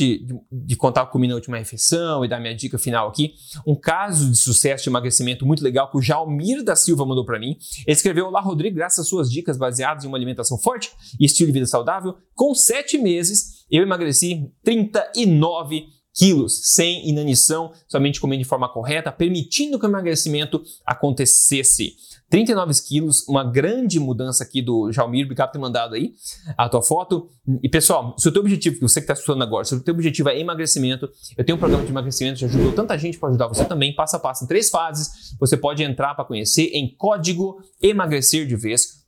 de, 0.50 0.76
contar 0.76 1.06
comigo 1.06 1.30
na 1.30 1.36
última 1.36 1.58
refeição 1.58 2.24
e 2.24 2.28
dar 2.28 2.40
minha 2.40 2.54
dica 2.54 2.78
final 2.78 3.08
aqui, 3.08 3.34
um 3.66 3.74
caso 3.74 4.30
de 4.30 4.36
sucesso 4.36 4.84
de 4.84 4.90
emagrecimento 4.90 5.44
muito 5.44 5.62
legal 5.62 5.90
que 5.90 5.96
o 5.96 6.02
Jalmir 6.02 6.62
da 6.62 6.76
Silva 6.76 7.04
mandou 7.04 7.24
para 7.24 7.38
mim. 7.38 7.56
Ele 7.86 7.96
escreveu: 7.96 8.26
Olá, 8.26 8.40
Rodrigo, 8.40 8.76
graças 8.76 9.00
às 9.00 9.08
suas 9.08 9.30
dicas 9.30 9.56
baseadas 9.56 10.04
em 10.04 10.08
uma 10.08 10.16
alimentação 10.16 10.58
forte 10.58 10.90
e 11.18 11.24
estilo 11.24 11.48
de 11.48 11.52
vida 11.52 11.66
saudável, 11.66 12.16
com 12.34 12.54
sete 12.54 12.98
meses 12.98 13.62
eu 13.70 13.82
emagreci 13.82 14.50
39 14.62 15.86
quilos, 16.14 16.74
sem 16.74 17.08
inanição, 17.08 17.72
somente 17.88 18.20
comendo 18.20 18.42
de 18.42 18.48
forma 18.48 18.68
correta, 18.68 19.10
permitindo 19.10 19.78
que 19.78 19.86
o 19.86 19.88
emagrecimento 19.88 20.62
acontecesse. 20.84 21.94
39 22.32 22.72
quilos, 22.88 23.28
uma 23.28 23.44
grande 23.44 24.00
mudança 24.00 24.42
aqui 24.42 24.62
do 24.62 24.90
Jalmir, 24.90 25.26
obrigado 25.26 25.48
por 25.48 25.52
ter 25.52 25.58
mandado 25.58 25.94
aí 25.94 26.14
a 26.56 26.66
tua 26.66 26.80
foto. 26.80 27.28
E 27.62 27.68
pessoal, 27.68 28.16
se 28.18 28.26
o 28.26 28.32
teu 28.32 28.40
objetivo, 28.40 28.76
que 28.76 28.82
você 28.82 29.00
que 29.00 29.04
está 29.04 29.12
estudando 29.12 29.42
agora, 29.42 29.66
se 29.66 29.74
o 29.74 29.80
teu 29.80 29.92
objetivo 29.92 30.30
é 30.30 30.40
emagrecimento, 30.40 31.10
eu 31.36 31.44
tenho 31.44 31.56
um 31.56 31.58
programa 31.58 31.84
de 31.84 31.90
emagrecimento 31.90 32.38
que 32.38 32.46
ajudou 32.46 32.72
tanta 32.72 32.96
gente 32.96 33.18
para 33.18 33.28
ajudar 33.28 33.48
você 33.48 33.66
também, 33.66 33.94
passo 33.94 34.16
a 34.16 34.18
passo, 34.18 34.44
em 34.44 34.46
três 34.46 34.70
fases. 34.70 35.36
Você 35.38 35.58
pode 35.58 35.82
entrar 35.82 36.14
para 36.14 36.24
conhecer 36.24 36.70
em 36.72 36.94
código 36.96 37.58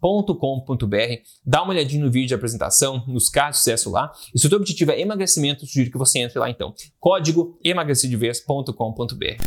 emagrecerdevez.com.br. 0.04 1.22
Dá 1.44 1.62
uma 1.62 1.72
olhadinha 1.72 2.04
no 2.04 2.10
vídeo 2.10 2.28
de 2.28 2.34
apresentação, 2.34 3.04
nos 3.06 3.28
casos 3.28 3.56
de 3.56 3.58
sucesso 3.58 3.90
lá. 3.90 4.12
E 4.34 4.38
se 4.38 4.46
o 4.46 4.48
teu 4.48 4.58
objetivo 4.58 4.90
é 4.90 5.00
emagrecimento, 5.00 5.66
sugiro 5.66 5.90
que 5.90 5.98
você 5.98 6.18
entre 6.18 6.38
lá 6.38 6.50
então. 6.50 6.74
Código 7.00 7.58
emagrecerdevez.com.br. 7.64 9.44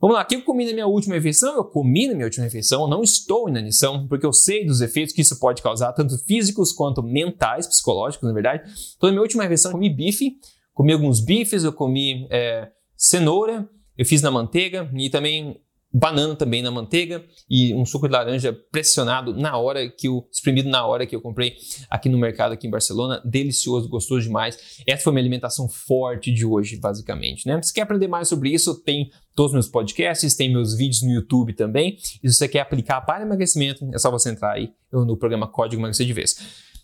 Vamos 0.00 0.14
lá, 0.14 0.22
o 0.22 0.26
que 0.26 0.36
eu 0.36 0.42
comi 0.42 0.64
na 0.64 0.72
minha 0.72 0.86
última 0.86 1.16
refeição? 1.16 1.56
Eu 1.56 1.64
comi 1.64 2.06
na 2.06 2.14
minha 2.14 2.26
última 2.26 2.44
refeição, 2.44 2.86
não 2.86 3.02
estou 3.02 3.48
em 3.48 3.50
inanição, 3.50 4.06
porque 4.06 4.24
eu 4.24 4.32
sei 4.32 4.64
dos 4.64 4.80
efeitos 4.80 5.12
que 5.12 5.22
isso 5.22 5.40
pode 5.40 5.60
causar, 5.60 5.92
tanto 5.92 6.16
físicos 6.18 6.72
quanto 6.72 7.02
mentais, 7.02 7.66
psicológicos, 7.66 8.28
na 8.28 8.32
verdade. 8.32 8.62
Então, 8.96 9.08
na 9.08 9.12
minha 9.12 9.22
última 9.22 9.42
refeição, 9.42 9.72
eu 9.72 9.72
comi 9.72 9.90
bife, 9.90 10.36
comi 10.72 10.92
alguns 10.92 11.18
bifes, 11.18 11.64
eu 11.64 11.72
comi 11.72 12.28
é, 12.30 12.68
cenoura, 12.96 13.68
eu 13.96 14.06
fiz 14.06 14.22
na 14.22 14.30
manteiga 14.30 14.88
e 14.94 15.10
também 15.10 15.60
banana 15.92 16.36
também 16.36 16.62
na 16.62 16.70
manteiga 16.70 17.24
e 17.48 17.74
um 17.74 17.84
suco 17.84 18.06
de 18.06 18.12
laranja 18.12 18.52
pressionado 18.70 19.34
na 19.34 19.56
hora 19.56 19.88
que 19.88 20.08
o 20.08 20.26
exprimido 20.30 20.68
na 20.68 20.86
hora 20.86 21.06
que 21.06 21.16
eu 21.16 21.20
comprei 21.20 21.54
aqui 21.88 22.08
no 22.08 22.18
mercado 22.18 22.52
aqui 22.52 22.66
em 22.66 22.70
Barcelona, 22.70 23.22
delicioso, 23.24 23.88
gostoso 23.88 24.22
demais. 24.22 24.82
Essa 24.86 25.04
foi 25.04 25.12
minha 25.12 25.22
alimentação 25.22 25.68
forte 25.68 26.32
de 26.32 26.44
hoje, 26.44 26.76
basicamente, 26.76 27.46
né? 27.46 27.60
Se 27.62 27.72
quer 27.72 27.82
aprender 27.82 28.08
mais 28.08 28.28
sobre 28.28 28.50
isso, 28.50 28.82
tem 28.82 29.10
todos 29.34 29.52
os 29.52 29.54
meus 29.54 29.68
podcasts, 29.68 30.36
tem 30.36 30.52
meus 30.52 30.76
vídeos 30.76 31.02
no 31.02 31.10
YouTube 31.10 31.54
também. 31.54 31.96
E 32.22 32.28
se 32.28 32.34
você 32.34 32.48
quer 32.48 32.60
aplicar 32.60 33.00
para 33.02 33.22
emagrecimento, 33.22 33.88
é 33.94 33.98
só 33.98 34.10
você 34.10 34.30
entrar 34.30 34.52
aí 34.52 34.70
no 34.92 35.16
programa 35.16 35.46
Código 35.46 35.80
Emagrecer 35.80 36.06
de 36.06 36.12
Vez. 36.12 36.36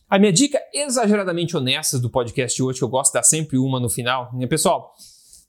A 0.08 0.18
minha 0.18 0.32
dica 0.32 0.60
exageradamente 0.72 1.56
honesta 1.56 1.98
do 1.98 2.10
podcast 2.10 2.56
de 2.56 2.62
hoje, 2.62 2.78
que 2.78 2.84
eu 2.84 2.88
gosto 2.88 3.10
de 3.10 3.18
dar 3.18 3.22
sempre 3.22 3.58
uma 3.58 3.80
no 3.80 3.88
final, 3.88 4.30
né, 4.34 4.46
pessoal? 4.46 4.92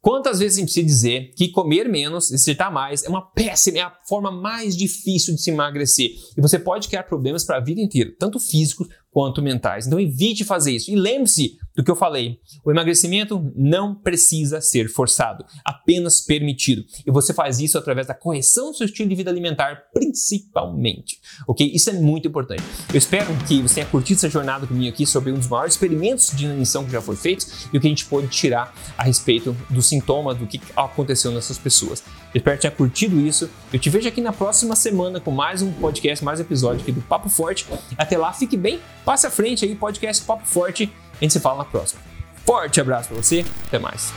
Quantas 0.06 0.38
vezes 0.38 0.58
a 0.58 0.60
gente 0.60 0.68
precisa 0.68 0.86
dizer 0.86 1.34
que 1.36 1.48
comer 1.48 1.90
menos, 1.90 2.30
exercitar 2.30 2.72
mais, 2.72 3.04
é 3.04 3.10
uma 3.10 3.24
péssima, 3.24 3.80
é 3.80 3.82
a 3.82 3.92
forma 4.08 4.30
mais 4.30 4.78
difícil 4.78 5.34
de 5.34 5.42
se 5.42 5.50
emagrecer. 5.50 6.12
E 6.38 6.40
você 6.40 6.60
pode 6.60 6.88
criar 6.88 7.02
problemas 7.06 7.44
para 7.44 7.58
a 7.58 7.60
vida 7.60 7.82
inteira, 7.82 8.14
tanto 8.20 8.40
físicos 8.40 8.88
quanto 9.16 9.42
mentais. 9.42 9.88
Então 9.88 9.98
evite 9.98 10.44
fazer 10.44 10.74
isso. 10.74 10.92
E 10.92 10.96
lembre-se 10.98 11.58
do 11.74 11.82
que 11.82 11.90
eu 11.90 11.96
falei: 11.96 12.38
o 12.66 12.70
emagrecimento 12.70 13.50
não 13.56 13.96
precisa 13.96 14.60
ser 14.60 14.90
forçado, 14.90 15.46
apenas 15.64 16.20
permitido. 16.20 16.84
E 17.08 17.12
você 17.12 17.34
faz 17.34 17.62
isso 17.62 17.78
através 17.78 18.08
da 18.08 18.14
correção 18.14 18.72
do 18.72 18.78
seu 18.78 18.86
estilo 18.86 19.08
de 19.08 19.16
vida 19.16 19.32
alimentar, 19.32 19.86
principalmente. 19.94 21.18
Ok? 21.48 21.72
Isso 21.74 21.90
é 21.90 21.94
muito 21.94 22.28
importante. 22.28 22.62
Eu 22.92 22.98
espero 22.98 23.34
que 23.48 23.62
você 23.62 23.76
tenha 23.76 23.88
curtido 23.88 24.18
essa 24.18 24.30
jornada 24.30 24.68
comigo 24.68 24.94
aqui 24.94 25.06
sobre 25.06 25.32
um 25.32 25.36
dos 25.36 25.48
maiores 25.48 25.76
experimentos 25.76 26.36
de 26.36 26.44
inanição 26.44 26.84
que 26.84 26.92
já 26.92 27.02
foi 27.02 27.16
feito 27.16 27.46
e 27.72 27.78
o 27.78 27.80
que 27.80 27.88
a 27.88 27.90
gente 27.90 28.06
pode 28.08 28.28
tirar 28.28 28.76
a 28.98 29.04
respeito 29.04 29.56
dos 29.70 29.86
sintomas, 29.86 30.38
do 30.38 30.46
que 30.46 30.60
aconteceu 30.76 31.32
nessas 31.32 31.58
pessoas. 31.58 32.04
Espero 32.36 32.58
que 32.58 32.62
tenha 32.64 32.72
curtido 32.72 33.20
isso. 33.20 33.50
Eu 33.72 33.80
te 33.80 33.90
vejo 33.90 34.08
aqui 34.08 34.20
na 34.20 34.34
próxima 34.34 34.76
semana 34.76 35.22
com 35.22 35.32
mais 35.32 35.62
um 35.62 35.72
podcast, 35.72 36.24
mais 36.24 36.40
episódio 36.40 36.82
aqui 36.82 36.92
do 36.92 37.02
Papo 37.02 37.30
Forte. 37.30 37.66
Até 37.98 38.18
lá, 38.18 38.34
fique 38.34 38.58
bem 38.58 38.80
Passe 39.06 39.28
à 39.28 39.30
frente 39.30 39.64
aí, 39.64 39.76
podcast 39.76 40.26
Papo 40.26 40.46
Forte. 40.46 40.92
A 41.14 41.24
gente 41.24 41.32
se 41.32 41.40
fala 41.40 41.60
na 41.60 41.66
próxima. 41.66 42.02
Forte 42.46 42.82
abraço 42.82 43.10
para 43.10 43.18
você, 43.18 43.46
até 43.68 43.80
mais. 43.80 44.12